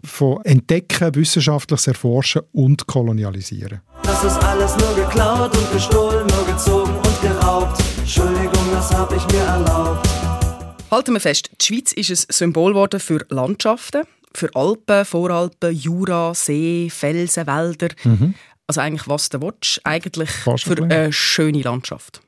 [0.03, 3.81] von Entdecken, wissenschaftliches Erforschen und Kolonialisieren.
[4.21, 7.81] Das ist alles nur geklaut und gestohlen, nur gezogen und geraubt.
[7.99, 10.05] Entschuldigung, das habe ich mir erlaubt.
[10.91, 14.01] Halten wir fest, die Schweiz ist ein Symbol geworden für Landschaften
[14.35, 17.87] für Alpen, Voralpen, Jura, See, Felsen, Wälder.
[18.03, 18.35] Mhm.
[18.67, 22.19] Also eigentlich was du willst, eigentlich Fast für eine schöne Landschaft.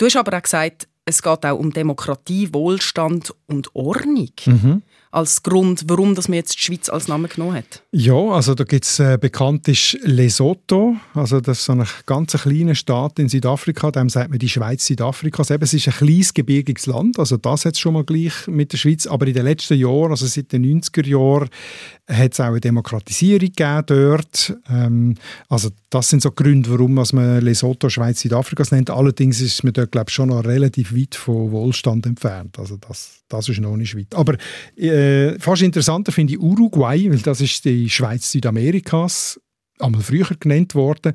[0.00, 4.32] Du hast aber auch gesagt, es geht auch um Demokratie, Wohlstand und Ordnung.
[4.44, 4.82] Mhm
[5.18, 7.82] als Grund, warum dass man jetzt die Schweiz als Name genommen hat?
[7.90, 12.32] Ja, also da gibt es äh, bekannt ist Lesotho, also das ist so ein ganz
[12.32, 15.50] kleiner Staat in Südafrika, dem sagt man die Schweiz Südafrikas.
[15.50, 18.72] Eben, es ist ein kleines gebirgiges Land, also das hat es schon mal gleich mit
[18.72, 21.48] der Schweiz, aber in den letzten Jahren, also seit den 90er Jahren,
[22.08, 24.56] hat es auch eine Demokratisierung gegeben dort.
[24.70, 25.14] Ähm,
[25.48, 28.90] also das sind so Gründe, warum man Lesotho Schweiz Südafrikas nennt.
[28.90, 32.58] Allerdings ist man dort, glaube ich, schon noch relativ weit von Wohlstand entfernt.
[32.58, 34.14] Also das, das ist noch nicht weit.
[34.14, 34.34] Aber
[34.76, 35.07] äh,
[35.38, 39.40] fast interessanter finde ich Uruguay, weil das ist die Schweiz Südamerikas
[39.80, 41.12] einmal früher genannt worden.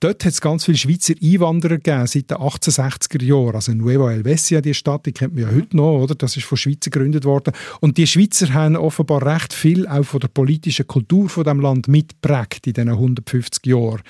[0.00, 3.54] Dort hat es ganz viele Schweizer Einwanderer gegeben, seit den 1860er Jahren.
[3.54, 6.14] Also Nueva Helvetia, die Stadt, die kennt man ja heute noch, oder?
[6.16, 7.52] Das ist von Schweizer gegründet worden.
[7.80, 11.86] Und die Schweizer haben offenbar recht viel auch von der politischen Kultur von dem Land
[11.86, 14.02] mitprägt in diesen 150 Jahren.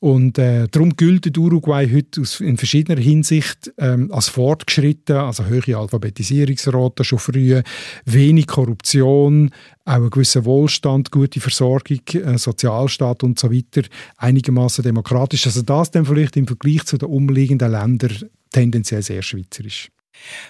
[0.00, 5.78] Und äh, darum gilt Uruguay heute aus, in verschiedener Hinsicht ähm, als fortgeschritten, also höhere
[5.78, 7.62] Alphabetisierungsrate schon früh,
[8.04, 9.50] wenig Korruption,
[9.84, 13.82] auch einen gewissen Wohlstand, gute Versorgung, äh, Sozialstaat und so weiter,
[14.16, 15.46] einigermaßen demokratisch.
[15.46, 19.88] Also das dann vielleicht im Vergleich zu den umliegenden Ländern tendenziell sehr schweizerisch.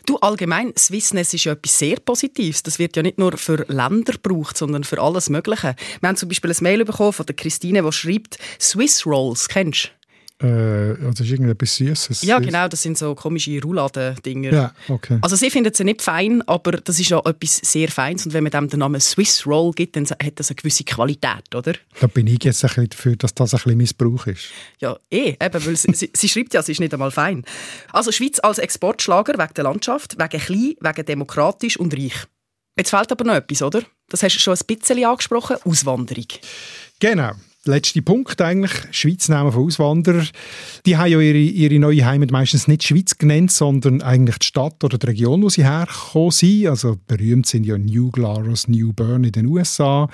[0.06, 2.62] Du, allgemein, Swissness ist ja etwas sehr Positives.
[2.62, 5.76] Das wird ja nicht nur für Länder gebraucht, sondern für alles Mögliche.
[6.00, 9.84] Wir haben zum Beispiel ein Mail bekommen von der Christine, die schreibt, Swiss Rolls, kennst
[9.84, 10.01] du?
[10.42, 12.22] Äh, also ist irgendetwas Süßes?
[12.22, 14.52] Ja, genau, das sind so komische Rouladen-Dinger.
[14.52, 15.18] Ja, okay.
[15.20, 18.42] Also sie finden sie nicht fein, aber das ist ja etwas sehr Feines und wenn
[18.42, 21.74] man dem den Namen Swiss Roll gibt, dann hat das eine gewisse Qualität, oder?
[22.00, 24.44] Da bin ich jetzt ein bisschen dafür, dass das ein bisschen Missbrauch ist.
[24.80, 27.44] Ja, eh, eben, weil sie, sie, sie schreibt ja, sie ist nicht einmal fein.
[27.92, 32.26] Also Schweiz als Exportschlager wegen der Landschaft, wegen klein, wegen demokratisch und reich.
[32.76, 33.82] Jetzt fehlt aber noch etwas, oder?
[34.08, 36.26] Das hast du schon ein bisschen angesprochen, Auswanderung.
[37.00, 37.32] Genau.
[37.64, 40.28] Letzter Punkt eigentlich, Schweiz nehmen von Auswanderern.
[40.84, 44.82] Die haben ja ihre, ihre neue Heimat meistens nicht Schweiz genannt, sondern eigentlich die Stadt
[44.82, 46.66] oder die Region, wo sie hergekommen sind.
[46.66, 50.08] Also berühmt sind ja New Glarus, New Bern in den USA.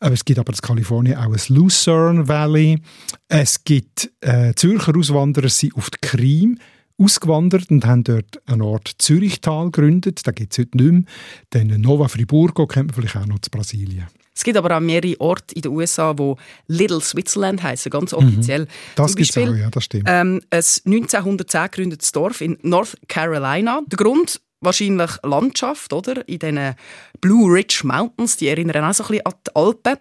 [0.00, 2.78] Aber es gibt aber in Kalifornien auch ein Lucerne Valley.
[3.26, 6.58] Es gibt äh, Zürcher Auswanderer, sind auf die Krim
[6.98, 10.26] ausgewandert und haben dort einen Ort Zürichtal gegründet.
[10.26, 11.02] Da gibt es heute nicht mehr.
[11.50, 14.08] Dann Nova Friburgo kennt man vielleicht auch noch zu Brasilien.
[14.34, 16.34] Es gibt aber auch mehrere Orte in den USA, die
[16.66, 18.62] Little Switzerland heißen, ganz offiziell.
[18.62, 18.68] Mhm.
[18.96, 20.04] Das gibt es auch, ja, das stimmt.
[20.06, 23.82] Ähm, ein 1910 gegründetes Dorf in North Carolina.
[23.86, 26.26] Der Grund wahrscheinlich Landschaft, oder?
[26.28, 26.74] In diesen
[27.20, 29.96] Blue Ridge Mountains, die erinnern auch so ein bisschen an die Alpen.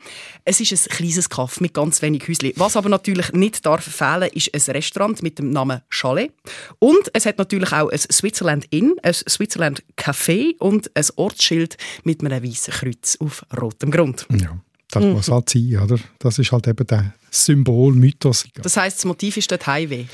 [0.46, 2.54] Es ist ein kleines Kaff mit ganz wenig Häuschen.
[2.56, 6.32] Was aber natürlich nicht darf fehlen, ist ein Restaurant mit dem Namen Chalet.
[6.80, 12.24] Und es hat natürlich auch ein Switzerland Inn, ein Switzerland Café und ein Ortsschild mit
[12.24, 14.26] einem weißen Kreuz auf rotem Grund.
[14.30, 14.58] Ja.
[14.92, 15.98] Das muss halt sein, oder?
[16.20, 18.46] Das ist halt eben der Symbol, Mythos.
[18.62, 20.06] Das heißt, das Motiv ist dort Highway?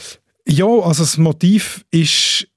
[0.47, 2.47] Ja, also das Motiv ist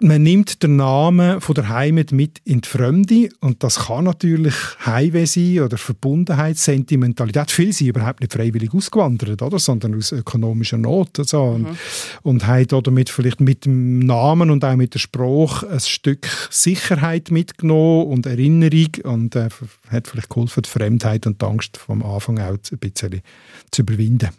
[0.00, 4.54] man nimmt den Namen von der Heimat mit in die Fremde und das kann natürlich
[4.84, 7.50] Heimweh sein oder Verbundenheit, Sentimentalität.
[7.52, 9.58] Viele sind überhaupt nicht freiwillig ausgewandert, oder?
[9.58, 11.18] sondern aus ökonomischer Not.
[11.32, 11.76] Und, mhm.
[12.22, 17.30] und haben damit vielleicht mit dem Namen und auch mit der Sprache ein Stück Sicherheit
[17.30, 19.48] mitgenommen und Erinnerung und äh,
[19.90, 23.22] hat vielleicht geholfen, die Fremdheit und die Angst vom Anfang auch ein bisschen
[23.70, 24.30] zu überwinden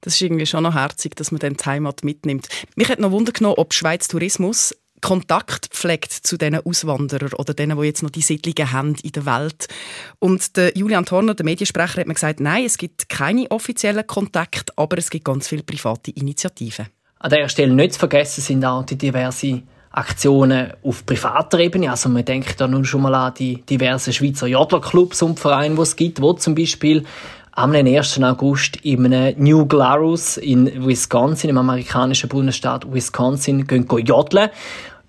[0.00, 2.48] das ist irgendwie schon noch herzig, dass man dann die Heimat mitnimmt.
[2.76, 7.78] Mich hat noch Wunder genommen, ob Schweiz Tourismus Kontakt pflegt zu diesen Auswanderern oder denen,
[7.78, 9.66] die jetzt noch die Siedlungen haben in der Welt.
[10.18, 14.72] Und der Julian Thorner, der Mediensprecher, hat mir gesagt, nein, es gibt keine offiziellen Kontakte,
[14.76, 16.88] aber es gibt ganz viele private Initiativen.
[17.18, 21.90] An der Stelle nicht zu vergessen sind auch die diversen Aktionen auf privater Ebene.
[21.90, 25.80] Also man denkt da nun schon mal an die diversen Schweizer Jodlerclubs und Vereine, die
[25.82, 27.04] es gibt, wo zum Beispiel
[27.60, 28.22] am 1.
[28.22, 29.02] August in
[29.36, 34.48] New Glarus in Wisconsin, im amerikanischen Bundesstaat Wisconsin, gehen jodeln.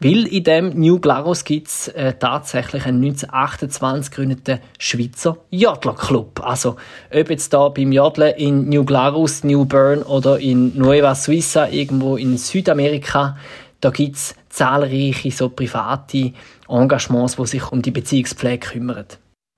[0.02, 6.42] Weil in dem New Glarus gibt es äh, tatsächlich einen 1928 gegründeten Schweizer Jodlerclub.
[6.44, 6.76] Also,
[7.14, 12.18] ob jetzt da beim Jodeln in New Glarus, New Bern oder in Nueva Suiza, irgendwo
[12.18, 13.38] in Südamerika,
[13.80, 16.34] da gibt es zahlreiche so private
[16.68, 19.06] Engagements, die sich um die Beziehungspflege kümmern.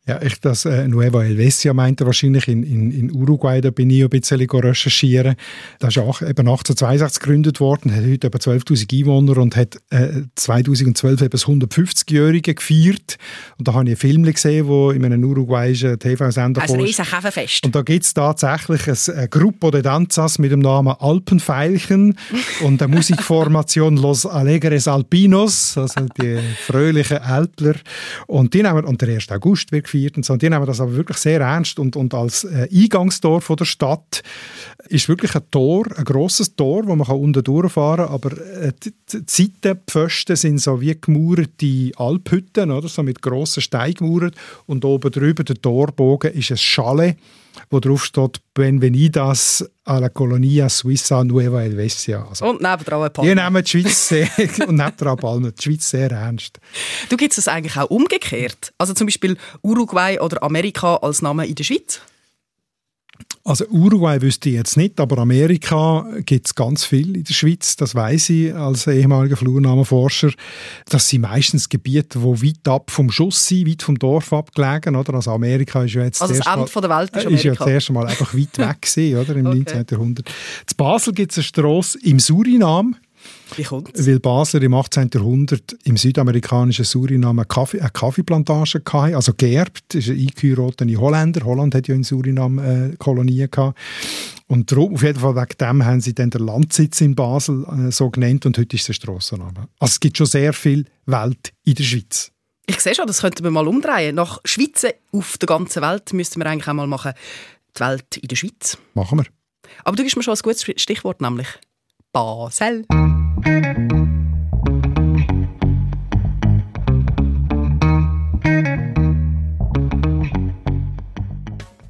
[0.06, 4.04] Ja, ich das äh, Nueva Helvetia meinte wahrscheinlich in, in, in Uruguay, da bin ich
[4.04, 5.36] ein bisschen recherchieren.
[5.80, 10.24] Das ist auch eben 1862 gegründet worden, hat heute etwa 12'000 Einwohner und hat äh,
[10.36, 13.16] 2012 eben das 150-Jährige gefeiert.
[13.58, 17.66] Und da habe ich einen Film gesehen, wo in einem uruguayischen TV-Sender Ein riesen Käferfest.
[17.66, 22.18] Und da gibt es tatsächlich ein, ein Gruppo de Danzas mit dem Namen Alpenfeilchen
[22.62, 27.76] und eine Musikformation Los Alegres Alpinos, also die fröhlichen Alpler.
[28.28, 29.32] Und die nehmen, und der 1.
[29.32, 30.36] August wird gefeiert und so.
[30.36, 34.24] Die nehmen das aber wirklich sehr ernst und, und als äh, Eingangstor von der Stadt
[34.90, 38.74] ist wirklich ein Tor, ein grosses Tor, wo man kann unten durchfahren kann, aber äh,
[38.84, 42.88] die, die Seitenpfosten sind so wie gemauerte Alphütten, oder?
[42.88, 44.32] so mit grossen Steinen
[44.66, 47.18] und oben drüber der Torbogen ist ein Chalet
[47.70, 52.26] wo drauf steht Benvenidas a la Colonia Suiza Nueva Helvetia.
[52.28, 53.36] Also, und nebendran Palmen.
[53.36, 54.30] Die nehmen die Schweiz sehr,
[54.68, 56.60] und nebendran Palmen, die Schweiz sehr ernst.
[57.10, 58.74] Du gibt es eigentlich auch umgekehrt?
[58.78, 62.02] Also zum Beispiel Uruguay oder Amerika als Name in der Schweiz?
[63.44, 67.76] Also Uruguay wüsste ich jetzt nicht, aber Amerika gibt es ganz viel in der Schweiz,
[67.76, 70.32] das weiß ich als ehemaliger Flurnamenforscher.
[70.90, 74.96] Das sind meistens Gebiete, die weit ab vom Schuss sind, weit vom Dorf abgelegen.
[74.96, 75.16] Oder?
[75.16, 77.36] Also Amerika ist ja jetzt also das, Ende Mal, der Welt ist, Amerika.
[77.36, 79.58] ist ja das erste Mal einfach weit weg gewesen, oder, im okay.
[79.58, 79.86] 19.
[79.92, 80.30] Jahrhundert.
[80.30, 82.96] In Basel gibt es eine Strasse im Surinam,
[83.56, 84.08] wie kommt's?
[84.08, 85.10] Weil Basler im 18.
[85.14, 90.98] Jahrhundert im südamerikanischen Suriname eine, Kaffee, eine Kaffeeplantage hatte, also geerbt, das ist ein eingeheiratete
[90.98, 91.46] Holländer.
[91.46, 93.78] Holland hat ja in Suriname äh, Kolonien gehabt.
[94.48, 97.92] Und darum, auf jeden Fall wegen dem haben sie dann den Landsitz in Basel äh,
[97.92, 99.68] so genannt und heute ist der Strassenname.
[99.80, 102.32] Also es gibt schon sehr viel Welt in der Schweiz.
[102.66, 104.16] Ich sehe schon, das könnten wir mal umdrehen.
[104.16, 107.14] Nach Schweiz auf der ganzen Welt müssten wir eigentlich auch mal machen,
[107.76, 108.78] die Welt in der Schweiz.
[108.94, 109.26] Machen wir.
[109.84, 111.48] Aber du gibst mir schon ein gutes Stichwort, nämlich
[112.12, 112.86] Basel.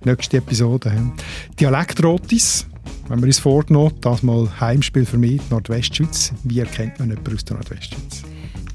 [0.06, 0.92] Nächste Episode.
[1.60, 2.68] Dialektrotis.
[3.08, 6.34] wenn wir uns vorgenommen, das mal Heimspiel für mich, Nordwestschweiz.
[6.44, 8.24] Wie erkennt man jemanden aus der Nordwestschweiz?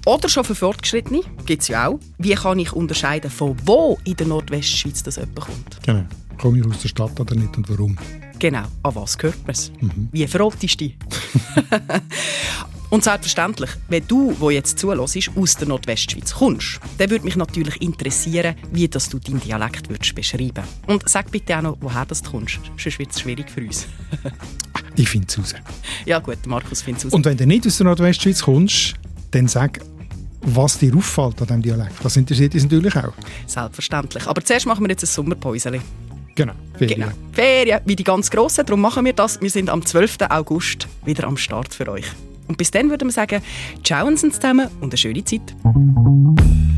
[0.07, 2.01] Oder schon für Fortgeschrittene, gibt es ja auch.
[2.17, 5.83] Wie kann ich unterscheiden, von wo in der Nordwestschweiz das jemand kommt?
[5.85, 6.05] Genau.
[6.39, 7.99] Komme ich aus der Stadt oder nicht und warum?
[8.39, 9.73] Genau, an was gehört man es?
[9.81, 10.09] Mhm.
[10.13, 10.97] Wie verrottest du dich?
[12.91, 17.83] Und selbstverständlich, wenn du, wo jetzt zuhörst, aus der Nordwestschweiz kommst, dann würde mich natürlich
[17.83, 22.23] interessieren, wie das du deinen Dialekt würdest beschreiben Und sag bitte auch noch, woher das
[22.23, 22.61] du kommst.
[22.79, 23.87] Sonst wird es schwierig für uns.
[24.97, 25.55] ich finde es raus.
[26.07, 27.15] Ja gut, Markus findet es raus.
[27.15, 28.95] Und wenn du nicht aus der Nordwestschweiz kommst,
[29.33, 29.81] dann sag,
[30.41, 32.03] was dir auffällt an diesem Dialekt.
[32.03, 33.13] Das interessiert uns natürlich auch.
[33.47, 34.27] Selbstverständlich.
[34.27, 35.81] Aber zuerst machen wir jetzt ein Sommerpäuschen.
[36.39, 37.01] Genau, Ferien.
[37.01, 37.13] Genau.
[37.33, 38.65] Ferien, wie die ganz Grossen.
[38.65, 39.41] Darum machen wir das.
[39.41, 40.19] Wir sind am 12.
[40.31, 42.05] August wieder am Start für euch.
[42.47, 43.43] Und bis dann würden wir sagen,
[43.83, 45.41] ciao zusammen und eine schöne Zeit.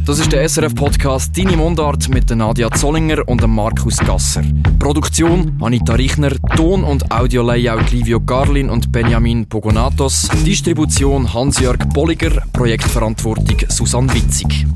[0.07, 4.43] Das ist der SRF-Podcast «Deine Mundart» mit Nadia Zollinger und Markus Gasser.
[4.79, 13.59] Produktion Anita Richner, Ton- und Audio-Layout Livio Garlin und Benjamin Pogonatos, Distribution Hans-Jörg Bolliger, Projektverantwortung
[13.69, 14.67] Susanne Witzig.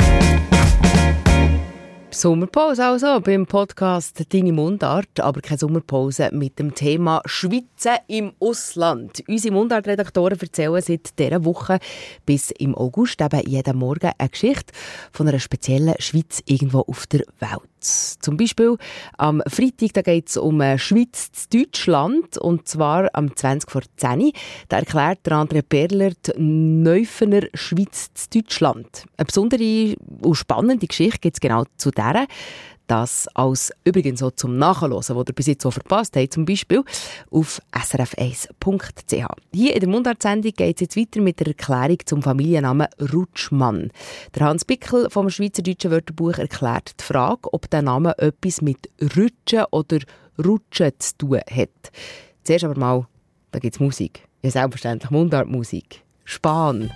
[2.24, 9.22] Sommerpause also beim Podcast «Deine Mundart», aber keine Sommerpause mit dem Thema «Schweizen im Ausland».
[9.28, 11.78] Unsere Mundart-Redaktoren erzählen seit dieser Woche
[12.24, 14.72] bis im August eben jeden Morgen eine Geschichte
[15.12, 17.73] von einer speziellen Schweiz irgendwo auf der Welt.
[17.84, 18.76] Zum Beispiel
[19.18, 24.32] am Freitag geht es um Schweiz zu Deutschland und zwar am 20 vor 10
[24.68, 29.04] Da erklärt der André Perler die Neufener Schweiz zu Deutschland.
[29.16, 32.26] Eine besondere und spannende Geschichte gibt es genau zu dieser
[32.86, 36.82] das als übrigens so zum Nachhören, was ihr bis jetzt so verpasst habt, zum Beispiel
[37.30, 39.26] auf srf1.ch.
[39.52, 43.90] Hier in der Mundartsendung geht es jetzt weiter mit der Erklärung zum Familiennamen Rutschmann.
[44.34, 49.64] Der Hans Bickel vom Schweizerdeutschen Wörterbuch erklärt die Frage, ob der Name etwas mit Rutschen
[49.70, 49.98] oder
[50.44, 51.70] Rutschen zu tun hat.
[52.42, 53.06] Zuerst aber mal,
[53.52, 54.28] da gibt es Musik.
[54.42, 56.02] Ja, selbstverständlich Mundartmusik.
[56.24, 56.90] Span.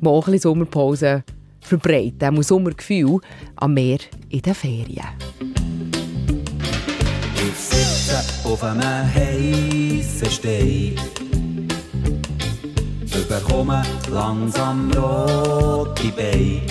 [0.00, 1.24] Mal ein bisschen Sommerpause
[1.64, 3.20] verbreiten, auch Sommergefühl
[3.56, 3.98] am Meer
[4.28, 5.08] in den Ferien.
[7.36, 10.94] Ich sitze auf einem heißen Stein,
[13.12, 16.62] überkomme langsam rote Beine.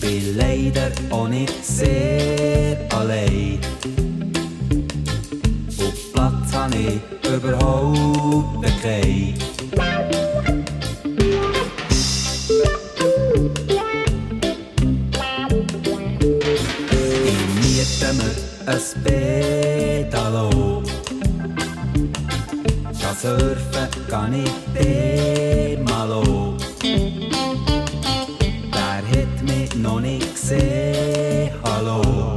[0.00, 3.58] Bin leider auch nicht sehr allein.
[5.78, 10.31] Auf Platz habe ich überhaupt keinen.
[18.20, 20.82] Ein Pedalo.
[23.00, 26.54] Ga surfen kann ich Demalo.
[28.72, 31.50] Wer hat mich noch nicht gesehen?
[31.64, 32.34] Hallo.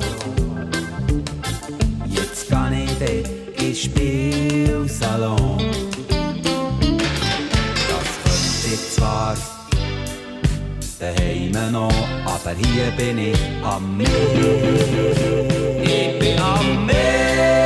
[2.07, 3.25] Jetzt kann ich den
[3.57, 5.57] in Spielsalon.
[7.89, 9.35] Das könnte ich zwar
[10.99, 15.64] daheim noch, aber hier bin ich am Meer.
[16.19, 17.64] be I'm made.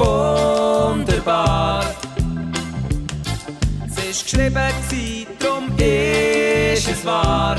[0.00, 1.84] Wunderbar.
[3.86, 7.56] Es war geschrieben, darum ist es wahr.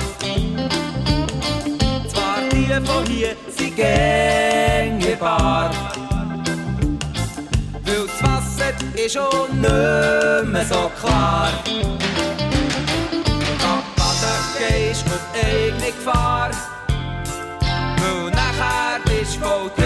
[2.07, 5.71] Zwar die von hier sind gängbar.
[7.85, 11.51] Weil das Wasser ist schon nicht mehr so klar.
[14.57, 16.51] Gehst auf eigene Gefahr.
[17.97, 19.80] Weil nachher bist du voll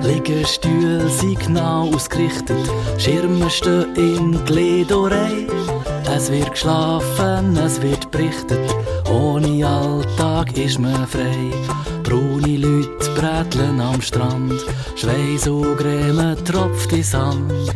[0.02, 5.46] Liegestühle sind genau ausgerichtet, Schirme stehen in Gledorei.
[6.10, 8.74] Es wird geschlafen, es wird berichtet,
[9.10, 11.52] ohne Alltag ist man frei.
[12.02, 14.64] Braune Leute bräteln am Strand,
[14.96, 17.74] Schweiß und Creme tropft in Sand.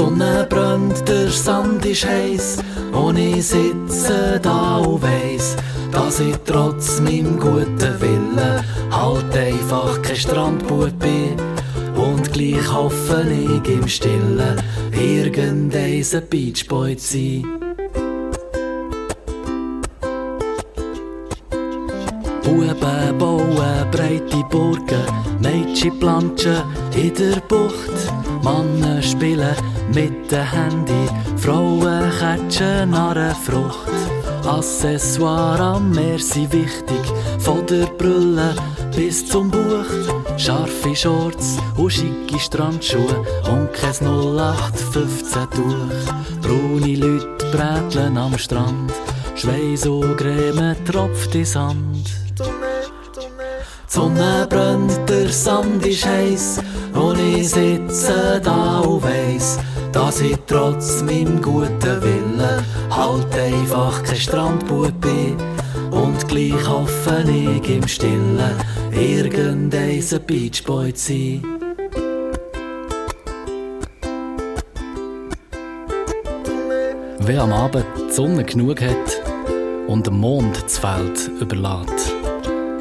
[0.00, 2.56] Sonne brennt, der Sand ist heiß
[2.92, 5.56] und ich sitze da und weiss,
[5.92, 11.36] dass ich trotz meinem guten Willen halt einfach kein Strandbub bin.
[11.94, 14.56] Und gleich hoffe ich im Stillen,
[14.90, 17.44] irgendein Beachboy zu sein.
[22.42, 25.04] Buben bauen breite Burgen,
[25.42, 26.62] Mädchen planschen
[26.96, 27.90] in der Bucht.
[28.42, 29.54] Männer spielen
[29.94, 33.90] mit dem Handy, Frauen catchen an der Frucht.
[34.46, 37.04] Accessoire am Meer sind wichtig,
[37.38, 38.54] von der Brille
[38.96, 39.90] bis zum Buch.
[40.36, 46.40] Scharfe Shorts und schicke Strandschuhe und kein 0815 Tuch.
[46.42, 48.92] Braune Leute bräteln am Strand,
[49.36, 52.10] Schweiß und Creme tropft in Sand.
[52.38, 56.60] Die Sonne brennt, der Sand ist heiß
[56.94, 59.58] und ich sitze da und weiss,
[59.92, 65.36] dass ich trotz meinem guten Willen halt einfach kein Strandbub bin.
[65.90, 68.38] Und gleich hoffe ich im Stillen,
[68.92, 71.60] irgendein Beachboy zu sein.
[77.18, 79.22] Wer am Abend die Sonne genug hat
[79.86, 82.14] und der Mond das Feld überlässt,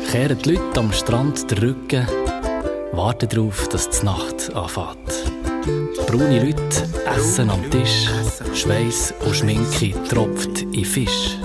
[0.09, 2.07] kehren die Leute am Strand den Rücken,
[2.93, 5.28] warten darauf, dass die Nacht anfängt.
[6.07, 8.07] Braune Leute essen am Tisch,
[8.53, 11.37] Schweiß und Schminke tropft in Fisch.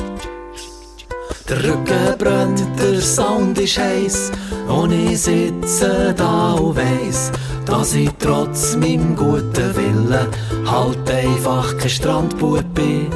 [1.49, 4.33] Der Rücken brennt, der Sound ist heiß
[4.69, 7.33] und ich sitze da und weiss,
[7.67, 10.27] dass ich trotz meinem guten Willen
[10.65, 13.09] halt einfach kein Strandbub bin.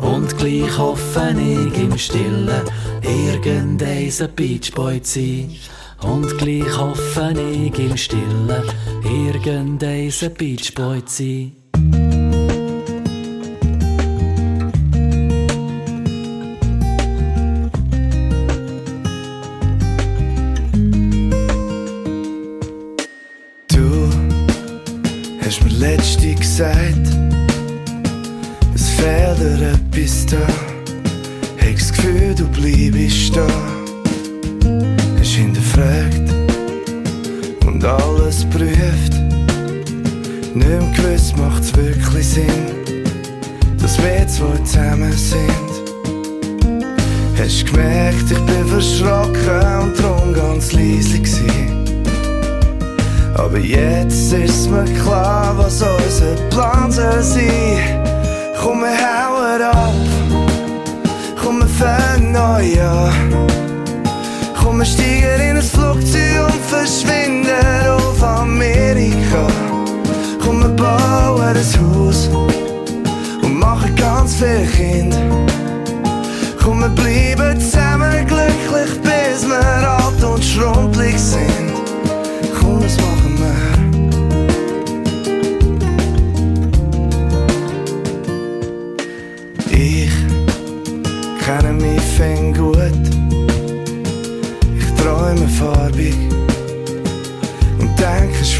[0.00, 2.62] Und gleich hoffe ich im Stillen,
[3.02, 5.56] irgendein Beachboy zu sein.
[6.02, 8.48] Und gleich hoffe ich im Stillen,
[9.04, 11.52] irgendein Beachboy zu sein.
[23.68, 24.10] Du
[25.44, 27.08] hast mir letztens gesagt,
[28.74, 30.38] es fehlt dir etwas da.
[31.62, 33.79] Hab das Gefühl, du bleibst da.
[35.80, 39.14] Hinterfragt und alles prüft.
[40.54, 43.04] Mehr gewiss macht's wirklich Sinn,
[43.80, 45.70] dass wir zwei zusammen sind.
[47.38, 51.86] Hast gemerkt, ich bin verschrocken und drum ganz leise gewesen.
[53.36, 58.04] Aber jetzt ist mir klar, was unser Plan soll sein.
[58.60, 59.94] Komm, wir hauen ab.
[61.42, 63.69] Komm, wir fangen neu an.
[64.70, 67.50] Komm, wir steigen in ein Flugzeug und verschwinden
[67.88, 69.44] auf Amerika.
[70.40, 72.28] Komm, wir bauen ein Haus
[73.42, 75.18] und machen ganz viele Kinder.
[76.62, 81.79] Komm, wir bleiben zusammen glücklich, bis wir alt und schrumpelig sind.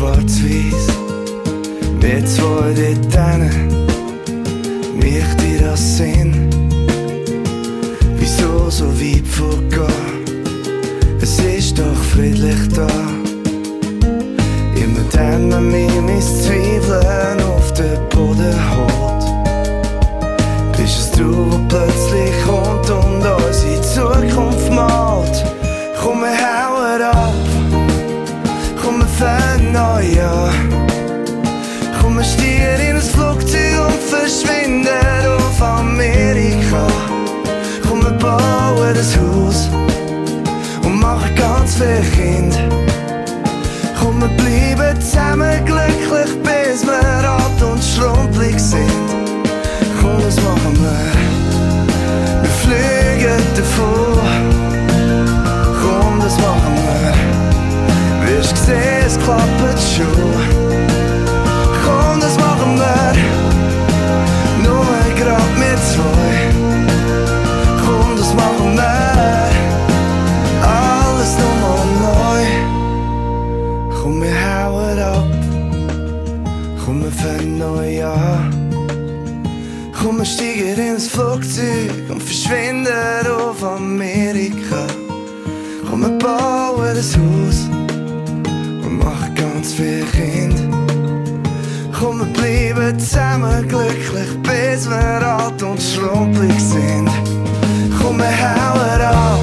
[0.00, 0.86] Schwarz-weiß.
[2.00, 3.86] Wir zwei dort hinten,
[4.96, 6.48] mich dir das Sinn.
[8.16, 10.24] Wieso so weit vorgehen?
[11.20, 12.88] Es ist doch friedlich da.
[14.74, 19.24] Immer dann, wenn mir mein Zweifeln auf den Boden holt.
[20.78, 25.44] Bist es du, wo plötzlich kommt und unsere Zukunft malt.
[26.00, 27.29] Komm, wir hauen ab.
[29.70, 30.50] Komm, wir fangen neu an.
[32.00, 34.88] Komm, wir steigen in ein Flugzeug und verschwinden
[35.38, 36.86] auf Amerika.
[37.86, 39.68] Komm, wir bauen ein Haus
[40.84, 42.58] und machen ganz viele Kinder.
[43.98, 48.90] Komm, wir bleiben zusammen glücklich, bis wir alt und schrumpelig sind.
[50.00, 51.10] Komm, das machen wir.
[52.42, 54.18] Wir fliegen davon.
[55.80, 58.38] Komm, das machen wir.
[58.38, 58.56] Wirst
[59.30, 60.20] puppet show
[61.82, 63.14] Komm, das machen wir
[64.64, 66.36] Nur een grad mit zwei
[67.82, 69.50] Komm, das machen wir
[70.62, 72.44] Alles nochmal neu
[73.96, 75.30] Komm, wir hauen ab
[76.84, 78.54] Komm, wir fangen neu an
[79.98, 84.86] Komm, wir steigen ins Flugzeug Und verschwinden auf Amerika.
[85.88, 87.69] Komm, wir bauen das Haus
[93.70, 97.08] glücklich, bis wir alt und schrumpelig sind.
[97.98, 99.40] Komm, wir hauen ab,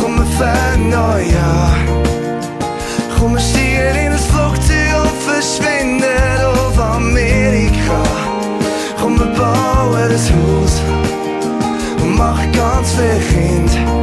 [0.00, 1.74] komm, wir fangen neu an.
[3.18, 6.04] Komm, wir steigen in ein Flugzeug und verschwinden
[6.62, 8.02] auf Amerika.
[9.00, 10.80] Komm, wir bauen ein Haus
[12.02, 13.95] und machen ganz viel Kinder.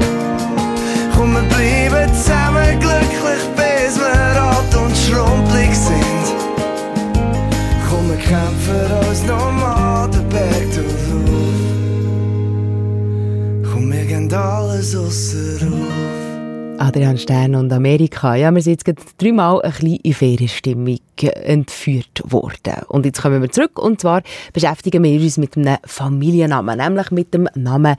[16.93, 18.35] Adrian Stern und Amerika.
[18.35, 22.83] Ja, wir sind jetzt gerade dreimal ein bisschen in Ferienstimmung entführt worden.
[22.87, 24.21] Und jetzt kommen wir zurück und zwar
[24.51, 27.95] beschäftigen wir uns mit einem Familiennamen, nämlich mit dem Namen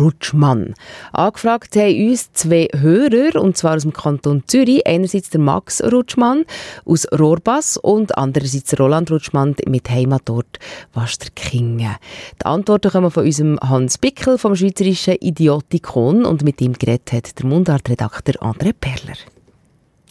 [0.00, 0.74] Rutschmann.
[1.12, 4.86] Angefragt haben uns zwei Hörer, und zwar aus dem Kanton Zürich.
[4.86, 6.44] Einerseits der Max Rutschmann
[6.84, 10.58] aus Rohrbass und andererseits Roland Rutschmann mit Heimatort
[10.94, 11.96] Wasterkingen.
[12.40, 17.38] Die Antworten kommen von unserem Hans Bickel vom Schweizerischen Idiotikon und mit ihm geredet hat
[17.38, 19.18] der Mundartredakteur André Perler.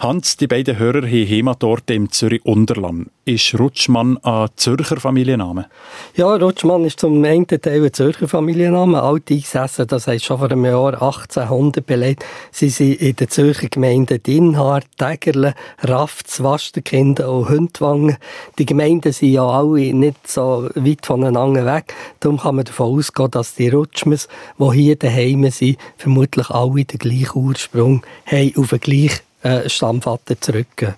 [0.02, 3.12] Hans, die beiden Hörer haben Heimatorte im Zürich Unterland.
[3.24, 5.68] Ist Rutschmann ein Zürcher Familienname?
[6.16, 9.00] Ja, Rutschmann ist zum einen Teil ein Zürcher Familienname.
[9.00, 12.26] Alt eingesessen, das heisst schon vor einem Jahr 1800 belegt.
[12.50, 18.18] Sie sind in den Zürcher Gemeinden Dinhard, Tägerle, Rafts, Wasterkinden und Hündwangen.
[18.58, 21.94] Die Gemeinden sind ja alle nicht so weit voneinander weg.
[22.22, 24.28] Darum kann man davon ausgehen, dass die Rutschmers,
[24.58, 30.40] die hier daheim sind, vermutlich alle den gleichen Ursprung haben, auf den gleichen äh, Stammvater
[30.40, 30.94] zurück.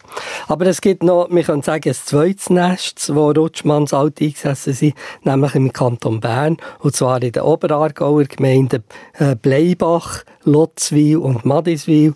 [0.47, 4.95] Aber es gibt noch, wir können sagen, ein zweites Nest, wo Rutschmanns alt eingesessen sind,
[5.23, 8.83] nämlich im Kanton Bern, und zwar in den Oberaargauer Gemeinden
[9.17, 12.13] äh, Bleibach, Lotzwil und Madiswil.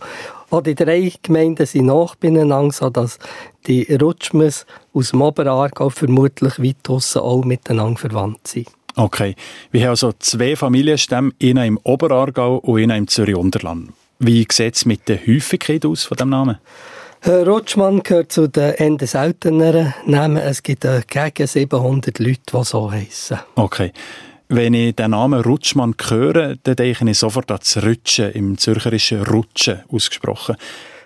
[0.50, 3.20] Auch die drei Gemeinden sind nach beieinander, sodass
[3.68, 8.68] die Rutschmers aus dem Oberaargau vermutlich weit draussen auch miteinander verwandt sind.
[8.96, 9.36] Okay,
[9.72, 13.92] wir haben also zwei Familienstämme, einen im Oberaargau und einen im Zürich-Unterland.
[14.20, 16.58] Wie sieht es mit der Häufigkeit aus von dem Namen?
[17.22, 20.38] Herr Rutschmann gehört zu den eher selteneren Namen.
[20.38, 23.40] Es gibt gegen 700 Leute, die so heißen.
[23.56, 23.92] Okay.
[24.50, 29.24] Wenn ich den Namen Rutschmann höre, dann denke ich sofort an das Rutschen, im zürcherischen
[29.24, 30.56] Rutschen ausgesprochen.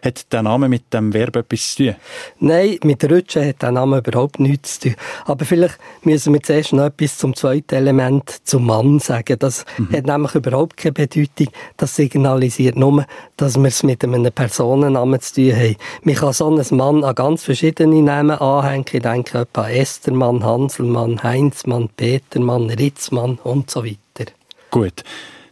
[0.03, 1.95] Hat der Name mit dem Verb etwas zu tun?
[2.39, 4.95] Nein, mit Rutschen hat der Name überhaupt nichts zu tun.
[5.25, 9.37] Aber vielleicht müssen wir zuerst noch etwas zum zweiten Element, zum Mann sagen.
[9.39, 9.91] Das mhm.
[9.91, 11.47] hat nämlich überhaupt keine Bedeutung.
[11.77, 13.05] Das signalisiert nur,
[13.37, 15.75] dass wir es mit einem Personennamen zu tun haben.
[16.03, 18.85] Man kann so einen Mann an ganz verschiedene Namen anhängen.
[18.91, 24.31] Ich denke etwa Estermann, Hanselmann, Heinzmann, Petermann, Ritzmann und so weiter.
[24.71, 25.03] Gut.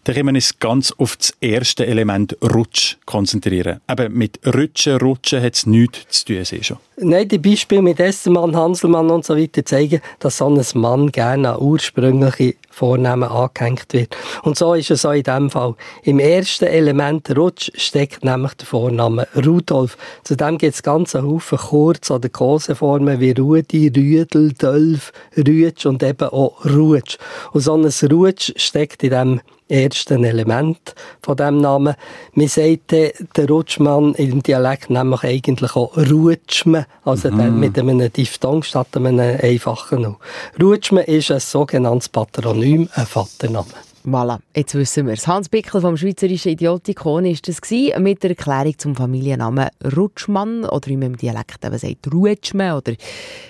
[0.10, 3.80] Dann können wir uns ganz auf das erste Element Rutsch konzentrieren.
[3.86, 6.78] Aber mit Rutschen, Rutschen hat es nichts zu tun, sehe schon.
[6.98, 11.54] Nein, die Beispiele mit Essenmann, Hanselmann und so weiter zeigen, dass so ein Mann gerne
[11.54, 14.16] an ursprüngliche Vornamen angehängt wird.
[14.44, 15.76] Und so ist es auch in diesem Fall.
[16.04, 19.98] Im ersten Element Rutsch steckt nämlich der Vorname Rudolf.
[20.24, 26.02] Zudem gibt es ganz einen Haufen Kurz- oder Koseformen wie Rudi, Rüdel, Dölf, Rütsch und
[26.04, 27.18] eben auch Rutsch.
[27.52, 31.96] Und so ein Rutsch steckt in dem ersten Element von dem Namen.
[32.34, 33.14] Man sagt der
[33.48, 37.60] Rutschmann im Dialekt nämlich eigentlich auch Rutschme, also mhm.
[37.60, 40.16] mit einem Diphthong statt einem einfachen U.
[40.62, 43.90] Rutschme ist ein sogenanntes Patronym, ein Vatername.
[44.06, 45.28] Voilà, jetzt wissen wir es.
[45.28, 50.96] Hans Bickel vom Schweizerischen Idiotikon war das mit der Erklärung zum Familiennamen Rutschmann oder wie
[50.96, 52.94] man im Dialekt eben sagt, Rutschme oder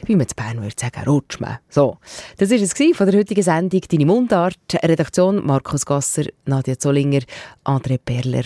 [0.06, 1.60] wie man in Bern würde sagen, Rutschme.
[1.70, 1.98] So,
[2.38, 4.58] das war es von der heutigen Sendung «Deine Mundart».
[4.84, 7.22] Redaktion Markus Gasser, Nadja Zollinger,
[7.64, 8.44] André Perler.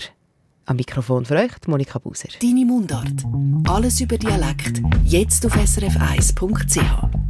[0.65, 2.29] Am Mikrofon für euch, Monika Buser.
[2.41, 3.25] «Deine Mundart».
[3.69, 4.81] Alles über Dialekt.
[5.05, 7.22] Jetzt auf srf1.ch.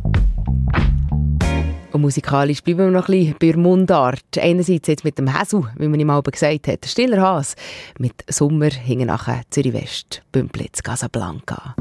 [1.94, 4.38] Und musikalisch bleiben wir noch ein bisschen bei der Mundart.
[4.39, 7.56] Einerseits jetzt mit dem Häsu, wie man ihm mal gesagt hat, stiller Has.
[8.00, 11.76] Mit Sommer hingen nachher Zürich West, Bümplitz, Casablanca.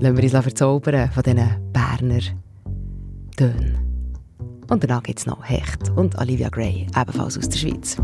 [0.00, 2.20] Lassen wir uns verzaubern von diesen Berner
[3.36, 3.78] Tönen.
[4.70, 7.96] Und danach gibt es noch Hecht und Olivia Gray, ebenfalls aus der Schweiz.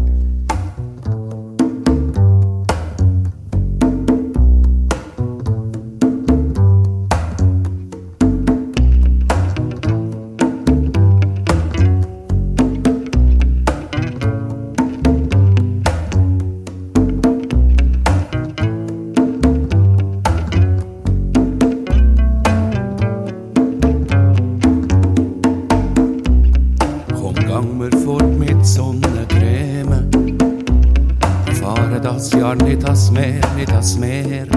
[33.65, 34.54] Meer, nicht ans Meer.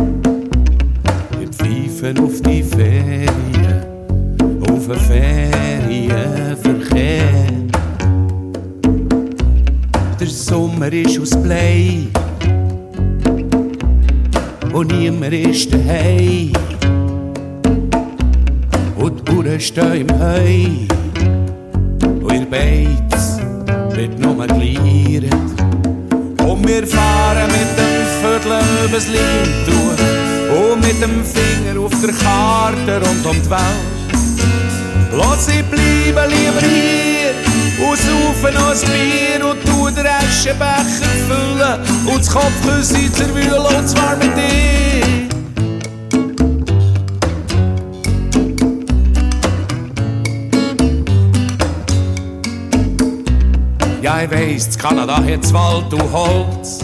[54.24, 56.80] Ich weiss, Kanada hat Wald und Holz,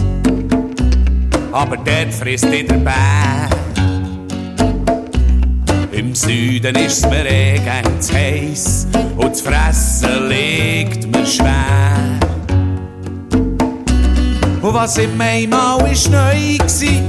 [1.50, 3.48] aber dort frisst jeder Bär.
[5.90, 12.20] Im Süden ist es mir eh gern zu heiss und das Fressen liegt mir schwer.
[14.62, 17.02] Und was im Mai mal ist neu gsi,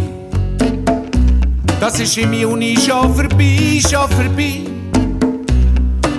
[1.79, 4.61] das ist im Juni schon vorbei, schon vorbei.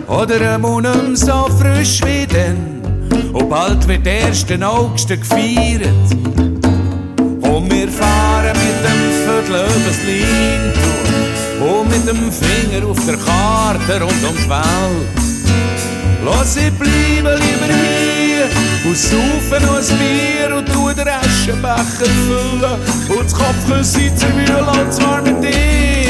[0.07, 2.76] Oder ein Monat so frisch wie dann.
[3.33, 4.47] Und bald wird der 1.
[4.63, 5.87] August gefeiert.
[7.43, 11.07] Und wir fahren mit dem Viertel übers Lindtuch
[11.61, 15.27] und mit dem Finger auf der Karte rund um die Welt.
[16.25, 18.49] Lass sie bleiben lieber hier
[18.85, 24.93] und saufen noch ein Bier und tu den Aschenbecher füllen und das Kopfküsse zerwühlen und
[24.93, 26.06] zwar mit dir.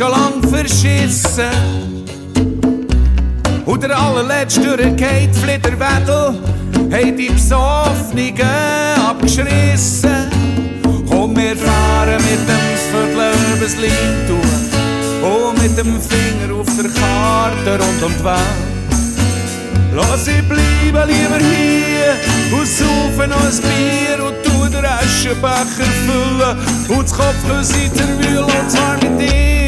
[0.00, 1.44] Schon lang verschissen.
[3.66, 6.38] Und der allerletzte durchgeht Flitterwedel.
[6.90, 8.34] Hey, die Besoffenen
[9.06, 10.30] abgeschrissen.
[11.08, 14.52] Komm, wir fahren mit dem Viertel übers Lindtuch
[15.22, 18.70] und mit dem Finger auf der Karte rund um die Welt.
[19.94, 26.58] Lass sie bleiben lieber hier und saufen noch ein Bier und tu den Aschenbecher füllen
[26.88, 29.59] und das Kopfküsse zerwühlen und zwar mit dir.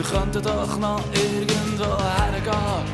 [0.00, 2.84] Wir könnten doch noch irgendwo hergehen.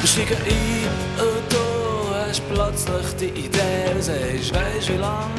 [0.00, 0.88] Wir steigen ein
[1.20, 3.92] und du hast plötzlich die Idee.
[3.94, 5.30] Du sagst, weisst wie lang?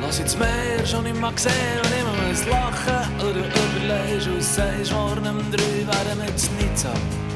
[0.00, 1.52] Lass ich das Meer schon nicht mehr sehen
[1.84, 3.14] und immer muss lachen.
[3.20, 7.27] Oder du überlegst und sagst, morgen um drei werden wir jetzt nicht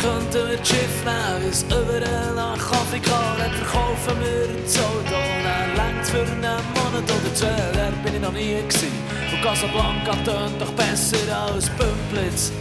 [0.00, 3.36] könnten wir das Schiff nehmen, es überall nach Kaffee kann?
[3.60, 7.72] Verkaufen wir das Auto, dann längt für einen Monat oder zwei.
[7.74, 8.92] Der bin ich noch nie gewesen.
[9.32, 11.16] Und Casablanca tönt doch besser
[11.54, 12.52] als Pümplitz.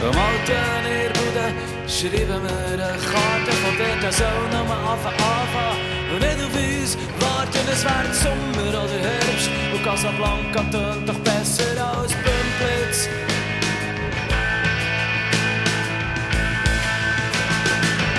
[0.00, 1.46] Am alten Irrbude
[1.88, 5.94] schreiben wir eine Karte von der soll noch mal anfangen, anfangen.
[6.12, 6.98] Und nicht auf uns
[7.44, 9.50] warten, es wird Sommer oder Herbst.
[9.72, 13.08] Und Casablanca tönt doch besser als Pümplitz.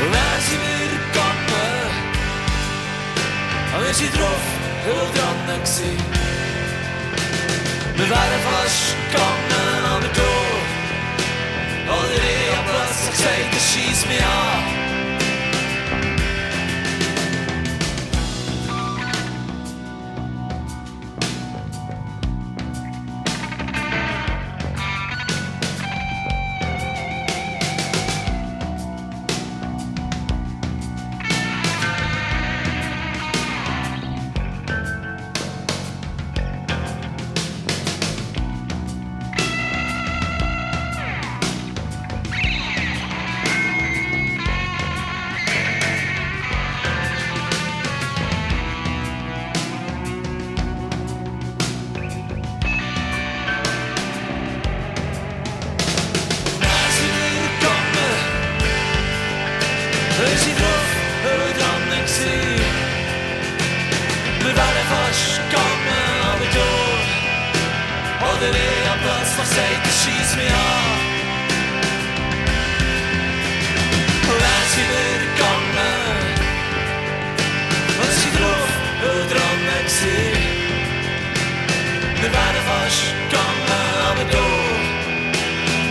[0.02, 1.92] Und dann sind wir gegangen.
[3.76, 4.46] Und wir sind drauf
[5.48, 5.98] gewesen.
[7.98, 9.46] Wir wären fast gegangen,
[82.86, 84.38] aber du,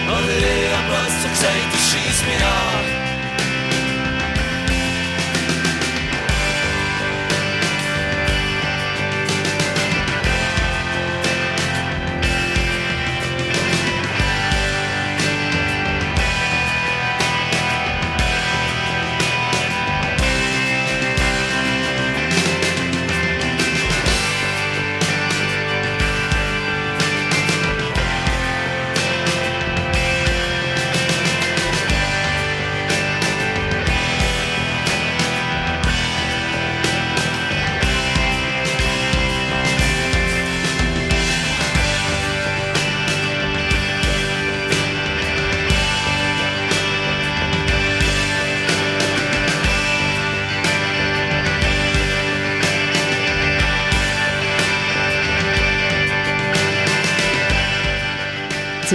[0.07, 2.94] oder ich hab plötzlich gesagt, das schießt mich an.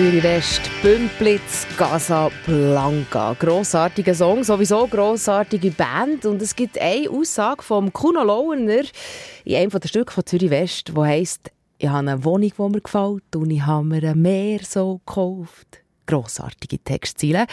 [0.09, 3.35] Zürich West, Bümplitz, Casablanca.
[3.37, 6.25] Grossartiger Song, sowieso grossartige Band.
[6.25, 8.85] Und es gibt eine Aussage vom Kuno Launer
[9.45, 12.81] in einem der Stücke von Zürich West, die heisst, ich habe eine Wohnung, die mir
[12.81, 15.83] gefällt und ich habe mir ein Meer so gekauft.
[16.07, 17.45] Grossartige Textziele.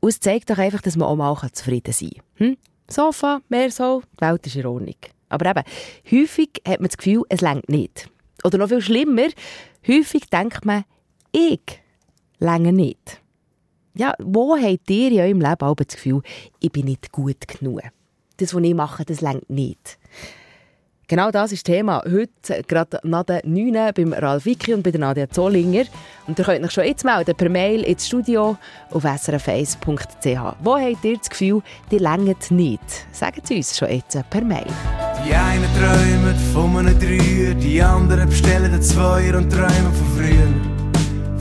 [0.00, 2.46] Und es zeigt doch einfach, dass man auch mal zufrieden sein kann.
[2.46, 2.56] Hm?
[2.88, 4.96] Sofa, Meer so, die Welt ist in Ordnung.
[5.28, 5.62] Aber eben,
[6.10, 8.08] häufig hat man das Gefühl, es längt nicht.
[8.44, 9.28] Oder noch viel schlimmer,
[9.86, 10.84] häufig denkt man,
[11.32, 11.82] ich
[12.38, 13.20] länge nicht.
[13.94, 16.22] Ja, wo habt ihr in eurem Leben das Gefühl,
[16.60, 17.80] ich bin nicht gut genug?
[18.36, 19.98] Das, was ich mache, das längt nicht.
[21.08, 24.90] Genau das ist das Thema heute, gerade nach der 9 beim Ralf Vicky und bei
[24.90, 25.84] der Nadia Zollinger.
[26.26, 28.58] Und ihr könnt euch schon jetzt melden, per Mail ins Studio
[28.90, 30.56] auf srf1.ch.
[30.62, 32.82] Wo habt ihr das Gefühl, die längt nicht?
[33.10, 34.66] Sagt es uns schon jetzt per Mail.
[35.26, 40.77] Die einen träumen von einem Dreier, die anderen bestellen den Zweier und träumen von früher.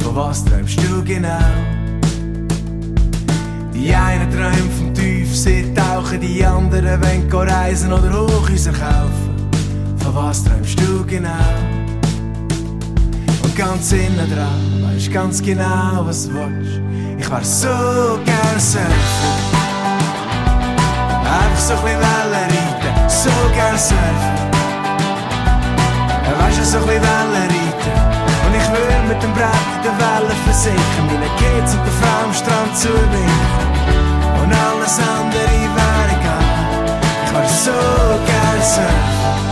[0.07, 1.51] Von was träumst du genau?
[3.73, 9.49] Die einen träumen vom Tiefsee tauchen, die anderen wollen reisen oder Hochhäuser kaufen.
[9.97, 11.29] Von was träumst du genau?
[13.43, 16.79] Und ganz innen dran weisst ganz genau, was du willst.
[17.19, 17.67] Ich wär so
[18.23, 18.87] gern surfen.
[21.21, 24.37] Einfach so ein bisschen Wellen reiten, so gern surfen.
[26.39, 28.16] Weißt du, so ein bisschen Wellen reiten.
[28.71, 29.47] Will mit dem Brett
[29.77, 33.67] in den Wellen versichern, meine Kids und der Frau am Strand zuwinken.
[34.41, 36.43] Und alles andere wäre egal.
[37.25, 37.79] Ich war so
[38.27, 39.47] gern surfen.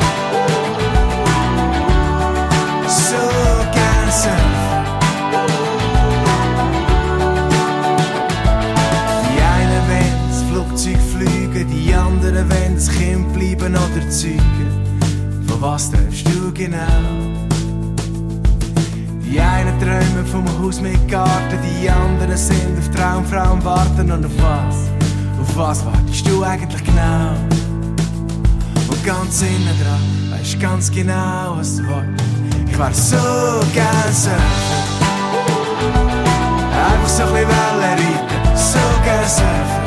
[2.87, 3.23] So
[3.77, 4.53] gern surfen.
[9.23, 14.69] Die einen wollen das Flugzeug fliegen, die anderen wollen das Kind bleiben oder zeugen.
[15.47, 17.54] Von was träumst du genau?
[19.27, 24.11] Die einen träumen vom Haus mit Garten, die anderen sind auf Traumfrauen warten.
[24.11, 24.75] Und auf was?
[25.41, 27.33] Auf was wartest du eigentlich genau?
[28.87, 32.23] Und ganz innen dran weisst ganz genau, was du willst.
[32.69, 33.17] Ich wär so
[33.73, 34.35] gern surfen.
[36.71, 39.85] Einfach so ein bisschen Wellen reiten, so gern surfen.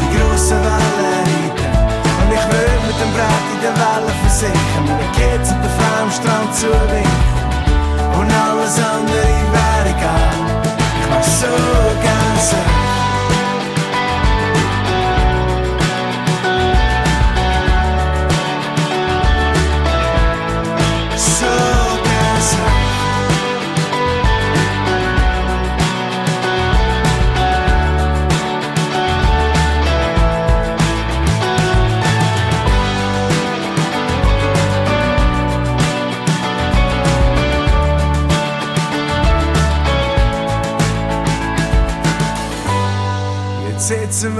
[0.00, 1.70] Die grossen Wellen reiten.
[2.20, 6.02] Und ich will mit dem Brett in den Wellen versichern, meine Kids und der Frau
[6.02, 7.23] am Strand zuwinken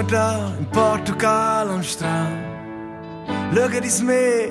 [0.04, 2.44] sitzen wir da in Portugal am Strand.
[3.54, 4.48] Schauen ins Meer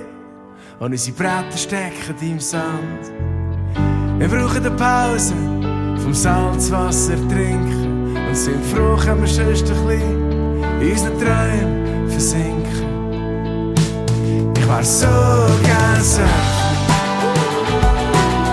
[0.79, 3.11] und unsere Bretter stecken im Sand.
[4.17, 5.33] Wir brauchen eine Pause
[6.01, 13.73] vom Salzwasser trinken und sind froh, können wir sonst ein bisschen in unseren Träumen versinken.
[14.57, 15.07] Ich war so
[15.63, 16.29] gern surfen,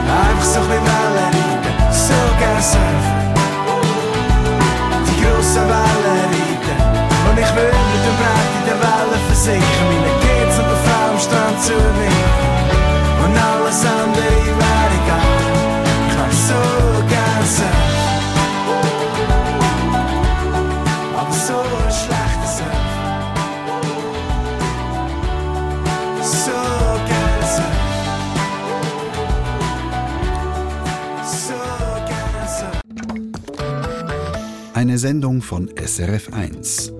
[0.07, 3.20] einfach so ein bisschen Wellen reiten, so gern surfen.
[5.07, 5.89] Die grossen Wellen
[9.47, 9.86] der Wellen versinken.
[9.88, 12.41] Meine geht's und der Frau am Strand zu winken
[13.24, 15.32] und alles andere wäre egal.
[16.09, 16.62] Ich war so
[17.09, 17.28] gern
[21.16, 22.70] aber so ein Surf.
[26.22, 26.61] So
[27.09, 27.43] gern.
[31.24, 31.61] So
[33.07, 33.30] gern.
[34.74, 36.99] Eine Sendung von SRF1.